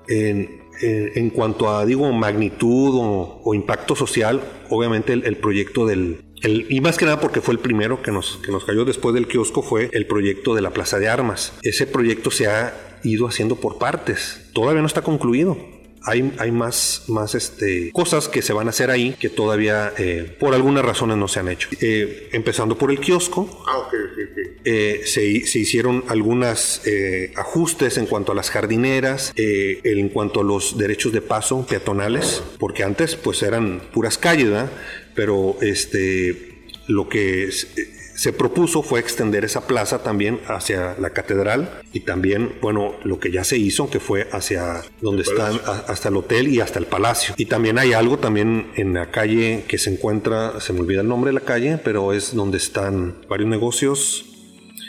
en, 0.07 0.64
en, 0.81 1.11
en 1.15 1.29
cuanto 1.29 1.69
a, 1.69 1.85
digo, 1.85 2.11
magnitud 2.11 2.91
o, 3.43 3.53
impacto 3.53 3.95
social, 3.95 4.41
obviamente 4.69 5.13
el, 5.13 5.25
el 5.25 5.37
proyecto 5.37 5.85
del, 5.85 6.21
el, 6.41 6.67
y 6.69 6.81
más 6.81 6.97
que 6.97 7.05
nada 7.05 7.19
porque 7.19 7.41
fue 7.41 7.53
el 7.53 7.59
primero 7.59 8.01
que 8.01 8.11
nos, 8.11 8.37
que 8.37 8.51
nos 8.51 8.65
cayó 8.65 8.85
después 8.85 9.13
del 9.15 9.27
kiosco 9.27 9.61
fue 9.61 9.89
el 9.93 10.05
proyecto 10.07 10.55
de 10.55 10.61
la 10.61 10.71
Plaza 10.71 10.99
de 10.99 11.07
Armas. 11.07 11.53
Ese 11.61 11.87
proyecto 11.87 12.31
se 12.31 12.47
ha 12.47 12.99
ido 13.03 13.27
haciendo 13.27 13.55
por 13.55 13.77
partes, 13.77 14.49
todavía 14.53 14.81
no 14.81 14.87
está 14.87 15.01
concluido 15.01 15.75
hay, 16.05 16.33
hay 16.37 16.51
más, 16.51 17.03
más 17.07 17.35
este, 17.35 17.91
cosas 17.91 18.29
que 18.29 18.41
se 18.41 18.53
van 18.53 18.67
a 18.67 18.69
hacer 18.69 18.91
ahí 18.91 19.15
que 19.19 19.29
todavía 19.29 19.91
eh, 19.97 20.35
por 20.39 20.53
algunas 20.53 20.85
razones 20.85 21.17
no 21.17 21.27
se 21.27 21.39
han 21.39 21.49
hecho. 21.49 21.69
Eh, 21.81 22.29
empezando 22.31 22.77
por 22.77 22.91
el 22.91 22.99
kiosco, 22.99 23.63
Ah, 23.67 23.79
ok, 23.79 23.87
ok, 23.87 24.19
ok. 24.31 24.44
Eh, 24.65 25.01
se, 25.05 25.45
se, 25.45 25.59
hicieron 25.59 26.03
algunos 26.07 26.81
eh, 26.85 27.31
ajustes 27.35 27.97
en 27.97 28.07
cuanto 28.07 28.31
a 28.31 28.35
las 28.35 28.49
jardineras, 28.49 29.31
eh, 29.35 29.79
en 29.83 30.09
cuanto 30.09 30.41
a 30.41 30.43
los 30.43 30.77
derechos 30.77 31.13
de 31.13 31.21
paso 31.21 31.65
peatonales, 31.67 32.43
porque 32.59 32.83
antes 32.83 33.15
pues 33.15 33.43
eran 33.43 33.81
puras 33.93 34.17
calles, 34.17 34.49
¿verdad? 34.49 34.71
pero 35.13 35.57
este, 35.61 36.63
lo 36.87 37.07
que 37.09 37.49
se 38.15 38.31
propuso 38.33 38.81
fue 38.81 38.99
extender 38.99 39.43
esa 39.43 39.67
plaza 39.67 40.01
también 40.01 40.39
hacia 40.47 40.95
la 40.99 41.11
catedral 41.11 41.81
y 41.91 42.01
también, 42.01 42.53
bueno, 42.61 42.95
lo 43.03 43.19
que 43.19 43.31
ya 43.31 43.43
se 43.43 43.57
hizo, 43.57 43.89
que 43.89 43.99
fue 43.99 44.27
hacia 44.31 44.83
donde 45.01 45.23
están, 45.23 45.59
hasta 45.87 46.09
el 46.09 46.17
hotel 46.17 46.47
y 46.47 46.59
hasta 46.59 46.79
el 46.79 46.85
palacio. 46.85 47.35
Y 47.37 47.45
también 47.45 47.77
hay 47.77 47.93
algo 47.93 48.17
también 48.17 48.71
en 48.75 48.93
la 48.93 49.11
calle 49.11 49.65
que 49.67 49.77
se 49.77 49.91
encuentra, 49.91 50.59
se 50.61 50.73
me 50.73 50.79
olvida 50.79 51.01
el 51.01 51.07
nombre 51.07 51.29
de 51.29 51.35
la 51.35 51.45
calle, 51.45 51.77
pero 51.83 52.13
es 52.13 52.33
donde 52.33 52.57
están 52.57 53.15
varios 53.27 53.49
negocios. 53.49 54.31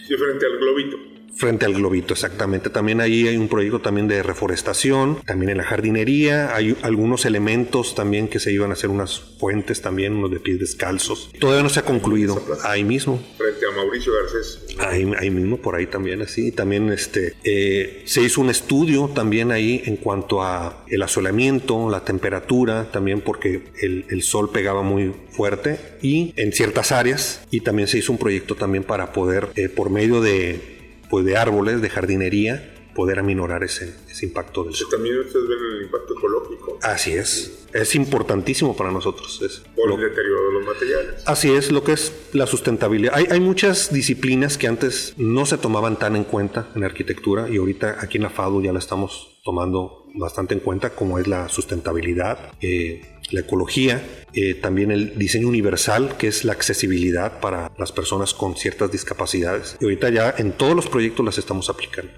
Sí, 0.06 0.16
frente 0.16 0.46
al 0.46 0.58
globito. 0.58 1.05
Frente 1.36 1.66
al 1.66 1.74
globito, 1.74 2.14
exactamente. 2.14 2.70
También 2.70 3.00
ahí 3.00 3.28
hay 3.28 3.36
un 3.36 3.48
proyecto 3.48 3.80
también 3.80 4.08
de 4.08 4.22
reforestación, 4.22 5.18
también 5.26 5.50
en 5.50 5.58
la 5.58 5.64
jardinería, 5.64 6.54
hay 6.54 6.76
algunos 6.82 7.26
elementos 7.26 7.94
también 7.94 8.28
que 8.28 8.38
se 8.38 8.52
iban 8.52 8.70
a 8.70 8.72
hacer 8.72 8.88
unas 8.88 9.20
fuentes 9.38 9.82
también, 9.82 10.14
unos 10.14 10.30
de 10.30 10.40
pies 10.40 10.58
descalzos. 10.58 11.30
Todavía 11.38 11.62
no 11.62 11.68
se 11.68 11.80
ha 11.80 11.84
concluido. 11.84 12.42
Ahí 12.64 12.84
mismo. 12.84 13.22
Frente 13.36 13.66
a 13.66 13.70
Mauricio 13.76 14.12
Garcés. 14.14 14.64
Ahí, 14.78 15.10
ahí 15.18 15.30
mismo, 15.30 15.58
por 15.58 15.74
ahí 15.74 15.86
también, 15.86 16.22
así. 16.22 16.52
También 16.52 16.90
este, 16.90 17.34
eh, 17.44 18.02
se 18.06 18.22
hizo 18.22 18.40
un 18.40 18.48
estudio 18.48 19.10
también 19.14 19.52
ahí 19.52 19.82
en 19.84 19.96
cuanto 19.96 20.42
a 20.42 20.84
el 20.88 21.02
asolamiento, 21.02 21.90
la 21.90 22.04
temperatura, 22.04 22.90
también 22.90 23.20
porque 23.20 23.62
el, 23.82 24.06
el 24.08 24.22
sol 24.22 24.50
pegaba 24.50 24.82
muy 24.82 25.12
fuerte 25.30 25.78
y 26.00 26.32
en 26.36 26.52
ciertas 26.52 26.92
áreas. 26.92 27.42
Y 27.50 27.60
también 27.60 27.88
se 27.88 27.98
hizo 27.98 28.12
un 28.12 28.18
proyecto 28.18 28.54
también 28.54 28.84
para 28.84 29.12
poder, 29.12 29.48
eh, 29.56 29.68
por 29.68 29.90
medio 29.90 30.20
de 30.20 30.75
pues 31.10 31.24
de 31.24 31.36
árboles, 31.36 31.82
de 31.82 31.90
jardinería, 31.90 32.72
poder 32.94 33.18
aminorar 33.18 33.62
ese, 33.62 33.94
ese 34.10 34.26
impacto 34.26 34.64
del 34.64 34.74
sol. 34.74 34.88
También 34.90 35.18
ustedes 35.18 35.46
ven 35.48 35.58
el 35.76 35.82
impacto 35.84 36.14
ecológico. 36.16 36.78
Así 36.82 37.12
es, 37.12 37.66
es 37.72 37.94
importantísimo 37.94 38.74
para 38.74 38.90
nosotros. 38.90 39.40
Es 39.42 39.62
Por 39.76 39.92
el 39.92 40.00
deterioro 40.00 40.46
de 40.46 40.52
los 40.54 40.64
materiales. 40.66 41.22
Así 41.26 41.52
es, 41.52 41.70
lo 41.70 41.84
que 41.84 41.92
es 41.92 42.12
la 42.32 42.46
sustentabilidad. 42.46 43.12
Hay, 43.14 43.26
hay, 43.30 43.40
muchas 43.40 43.92
disciplinas 43.92 44.56
que 44.56 44.66
antes 44.66 45.12
no 45.18 45.44
se 45.44 45.58
tomaban 45.58 45.98
tan 45.98 46.16
en 46.16 46.24
cuenta 46.24 46.70
en 46.74 46.84
arquitectura 46.84 47.48
y 47.50 47.58
ahorita 47.58 47.98
aquí 48.00 48.16
en 48.16 48.24
la 48.24 48.30
FADU 48.30 48.62
ya 48.62 48.72
la 48.72 48.78
estamos 48.78 49.38
tomando 49.44 50.06
bastante 50.14 50.54
en 50.54 50.60
cuenta, 50.60 50.90
como 50.90 51.18
es 51.18 51.26
la 51.26 51.48
sustentabilidad, 51.48 52.52
eh, 52.60 53.02
la 53.30 53.40
ecología, 53.40 54.02
eh, 54.32 54.54
también 54.54 54.90
el 54.90 55.18
diseño 55.18 55.48
universal, 55.48 56.16
que 56.16 56.28
es 56.28 56.44
la 56.44 56.52
accesibilidad 56.52 57.40
para 57.40 57.72
las 57.78 57.92
personas 57.92 58.34
con 58.34 58.56
ciertas 58.56 58.90
discapacidades. 58.92 59.76
Y 59.80 59.84
ahorita 59.84 60.10
ya 60.10 60.34
en 60.36 60.52
todos 60.52 60.74
los 60.74 60.88
proyectos 60.88 61.24
las 61.24 61.38
estamos 61.38 61.68
aplicando. 61.68 62.12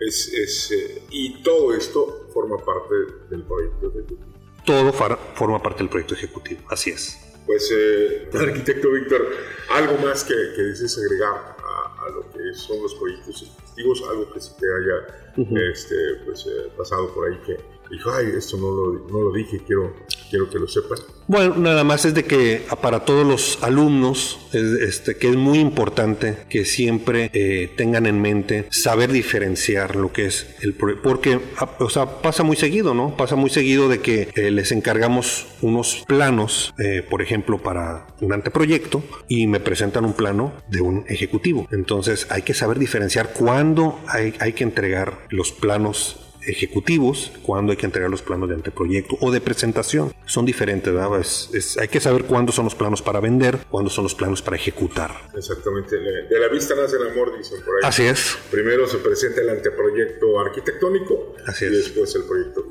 Es, 0.00 0.32
es, 0.32 0.70
eh, 0.72 1.02
y 1.10 1.42
todo 1.42 1.74
esto 1.74 2.28
forma 2.32 2.56
parte 2.58 2.94
del 3.30 3.44
proyecto 3.44 3.88
ejecutivo. 3.90 4.32
Todo 4.64 4.92
forma 4.92 5.62
parte 5.62 5.78
del 5.78 5.88
proyecto 5.88 6.14
ejecutivo, 6.14 6.62
así 6.68 6.90
es. 6.90 7.18
Pues, 7.46 7.70
eh, 7.76 8.28
arquitecto 8.32 8.90
Víctor, 8.92 9.28
algo 9.70 9.98
más 9.98 10.24
que, 10.24 10.34
que 10.54 10.62
desees 10.62 10.96
agregar 10.98 11.56
a, 11.58 12.06
a, 12.06 12.10
lo 12.10 12.22
que 12.30 12.54
son 12.54 12.80
los 12.82 12.94
proyectos 12.94 13.42
ejecutivos, 13.42 13.71
algo 14.10 14.32
que 14.32 14.40
se 14.40 14.52
te 14.54 14.66
haya 14.66 14.96
uh 15.36 15.40
-huh. 15.40 15.72
este, 15.72 15.94
pues, 16.24 16.46
eh, 16.46 16.70
pasado 16.76 17.12
por 17.14 17.28
ahí 17.28 17.38
que 17.46 17.56
dijo, 17.90 18.10
ay, 18.12 18.32
esto 18.36 18.56
no 18.56 18.70
lo, 18.70 19.08
no 19.08 19.20
lo 19.28 19.32
dije, 19.32 19.60
quiero, 19.66 19.94
quiero 20.30 20.48
que 20.48 20.58
lo 20.58 20.66
sepan. 20.66 20.98
Bueno, 21.28 21.56
nada 21.56 21.84
más 21.84 22.04
es 22.04 22.14
de 22.14 22.24
que 22.24 22.62
para 22.80 23.04
todos 23.04 23.26
los 23.26 23.62
alumnos, 23.62 24.40
este, 24.52 25.16
que 25.16 25.28
es 25.28 25.36
muy 25.36 25.58
importante 25.58 26.38
que 26.48 26.64
siempre 26.64 27.30
eh, 27.32 27.70
tengan 27.76 28.06
en 28.06 28.20
mente 28.20 28.66
saber 28.70 29.12
diferenciar 29.12 29.94
lo 29.96 30.12
que 30.12 30.26
es 30.26 30.46
el 30.60 30.74
porque, 30.74 31.38
o 31.78 31.90
sea, 31.90 32.22
pasa 32.22 32.42
muy 32.42 32.56
seguido, 32.56 32.92
¿no? 32.92 33.16
Pasa 33.16 33.36
muy 33.36 33.50
seguido 33.50 33.88
de 33.88 34.00
que 34.00 34.28
eh, 34.34 34.50
les 34.50 34.72
encargamos 34.72 35.46
unos 35.60 36.04
planos, 36.08 36.74
eh, 36.78 37.06
por 37.08 37.22
ejemplo, 37.22 37.62
para 37.62 38.08
un 38.20 38.32
anteproyecto 38.32 39.02
y 39.28 39.46
me 39.46 39.60
presentan 39.60 40.04
un 40.04 40.14
plano 40.14 40.52
de 40.68 40.80
un 40.80 41.04
ejecutivo. 41.08 41.68
Entonces 41.70 42.26
hay 42.30 42.42
que 42.42 42.54
saber 42.54 42.78
diferenciar 42.78 43.32
cuándo 43.62 44.00
hay, 44.08 44.34
hay 44.40 44.54
que 44.54 44.64
entregar 44.64 45.28
los 45.30 45.52
planos 45.52 46.16
ejecutivos 46.44 47.30
cuando 47.44 47.70
hay 47.70 47.76
que 47.76 47.86
entregar 47.86 48.10
los 48.10 48.20
planos 48.20 48.48
de 48.48 48.56
anteproyecto 48.56 49.16
o 49.20 49.30
de 49.30 49.40
presentación. 49.40 50.12
Son 50.26 50.44
diferentes, 50.44 50.92
¿verdad? 50.92 51.20
Es, 51.20 51.48
es, 51.54 51.78
hay 51.78 51.86
que 51.86 52.00
saber 52.00 52.24
cuándo 52.24 52.50
son 52.50 52.64
los 52.64 52.74
planos 52.74 53.02
para 53.02 53.20
vender, 53.20 53.58
cuándo 53.70 53.88
son 53.88 54.02
los 54.02 54.16
planos 54.16 54.42
para 54.42 54.56
ejecutar. 54.56 55.12
Exactamente. 55.36 55.96
De 55.96 56.40
la 56.40 56.48
vista 56.48 56.74
nace 56.74 56.96
el 56.96 57.12
amor, 57.12 57.38
dicen 57.38 57.62
por 57.64 57.76
ahí. 57.76 57.82
Así 57.84 58.02
es. 58.02 58.36
Primero 58.50 58.88
se 58.88 58.98
presenta 58.98 59.42
el 59.42 59.50
anteproyecto 59.50 60.40
arquitectónico 60.40 61.36
así 61.46 61.66
y 61.66 61.68
es. 61.68 61.74
después 61.74 62.12
el 62.16 62.24
proyecto. 62.24 62.66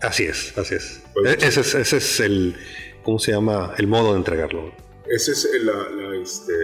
Así 0.00 0.24
es, 0.24 0.56
así 0.56 0.76
es. 0.76 1.02
Pues, 1.12 1.36
ese 1.42 1.60
es. 1.60 1.74
Ese 1.74 1.96
es 1.98 2.20
el, 2.20 2.56
¿cómo 3.02 3.18
se 3.18 3.32
llama? 3.32 3.74
El 3.76 3.86
modo 3.86 4.12
de 4.12 4.16
entregarlo. 4.16 4.72
Ese 5.06 5.32
es 5.32 5.46
la, 5.62 5.90
la, 5.90 6.16
este, 6.16 6.54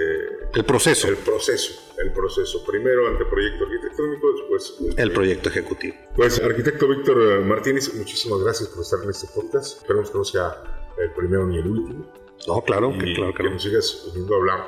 el 0.54 0.64
proceso. 0.64 1.08
El 1.08 1.16
proceso, 1.16 1.87
el 1.98 2.12
proceso. 2.12 2.64
Primero 2.64 3.08
anteproyecto 3.08 3.64
arquitectónico, 3.64 4.32
después 4.32 4.76
el, 4.96 5.00
el 5.00 5.12
proyecto 5.12 5.48
ejecutivo. 5.48 5.96
Pues 6.14 6.40
arquitecto 6.40 6.88
Víctor 6.88 7.44
Martínez, 7.44 7.92
muchísimas 7.94 8.40
gracias 8.40 8.68
por 8.70 8.82
estar 8.82 9.02
en 9.02 9.10
este 9.10 9.26
podcast. 9.34 9.78
Esperemos 9.78 10.10
que 10.10 10.18
no 10.18 10.24
sea 10.24 10.62
el 10.98 11.12
primero 11.12 11.46
ni 11.46 11.58
el 11.58 11.66
último. 11.66 12.12
No, 12.46 12.62
claro, 12.62 12.92
y 12.94 12.98
que, 12.98 13.14
claro 13.14 13.32
que, 13.32 13.42
que 13.42 13.50
nos 13.50 13.52
no. 13.54 13.58
sigas 13.58 14.12
a 14.14 14.34
hablar 14.34 14.66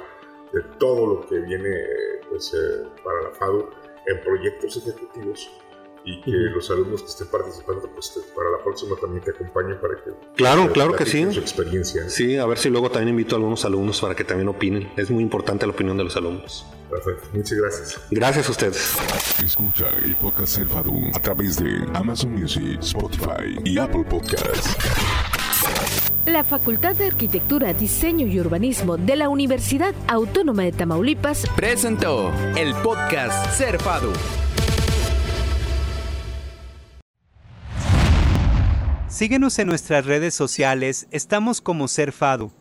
de 0.53 0.63
todo 0.79 1.07
lo 1.07 1.27
que 1.27 1.39
viene 1.39 1.71
pues, 2.29 2.53
eh, 2.55 2.89
para 3.05 3.23
la 3.23 3.31
FADU 3.31 3.71
en 4.07 4.21
proyectos 4.23 4.77
ejecutivos 4.77 5.51
y 6.05 6.21
que 6.23 6.31
uh 6.31 6.35
-huh. 6.35 6.55
los 6.55 6.71
alumnos 6.71 7.03
que 7.03 7.09
estén 7.09 7.29
participando 7.29 7.89
pues 7.93 8.15
te, 8.15 8.21
para 8.35 8.51
la 8.51 8.59
próxima 8.65 8.97
también 8.97 9.23
te 9.23 9.33
acompañen 9.33 9.79
para 9.79 9.97
que 9.97 10.11
claro 10.35 10.67
que 10.69 10.73
claro 10.73 10.97
que 10.97 11.05
sí 11.05 11.31
su 11.31 11.41
experiencia 11.41 12.09
sí 12.09 12.39
a 12.39 12.47
ver 12.47 12.57
si 12.57 12.71
luego 12.71 12.91
también 12.91 13.11
invito 13.11 13.35
a 13.35 13.39
algunos 13.39 13.67
alumnos 13.67 14.01
para 14.01 14.15
que 14.15 14.25
también 14.25 14.49
opinen 14.49 14.91
es 14.97 15.11
muy 15.11 15.23
importante 15.23 15.67
la 15.67 15.73
opinión 15.73 15.99
de 15.99 16.05
los 16.05 16.17
alumnos 16.17 16.65
perfecto. 16.91 17.29
Muchas 17.33 17.59
gracias. 17.59 18.01
Gracias 18.11 18.49
a 18.49 18.51
ustedes 18.51 18.97
escucha 19.45 19.87
el 20.05 20.15
podcast 20.17 20.57
Serfadu 20.57 21.11
a 21.15 21.19
través 21.19 21.57
de 21.57 21.85
Amazon 21.95 22.33
Music 22.33 22.79
Spotify 22.81 23.59
y 23.65 23.79
Apple 23.79 24.05
Podcasts. 24.05 24.77
La 26.27 26.45
Facultad 26.45 26.95
de 26.97 27.07
Arquitectura, 27.07 27.73
Diseño 27.73 28.27
y 28.27 28.39
Urbanismo 28.39 28.97
de 28.97 29.17
la 29.17 29.29
Universidad 29.29 29.95
Autónoma 30.07 30.63
de 30.63 30.73
Tamaulipas 30.73 31.45
presentó 31.57 32.33
el 32.57 32.75
podcast 32.77 33.57
Serfadu. 33.57 34.13
Síguenos 39.09 39.59
en 39.59 39.69
nuestras 39.69 40.07
redes 40.07 40.35
sociales, 40.35 41.09
estamos 41.11 41.61
como 41.61 41.89
Serfadu. 41.89 42.53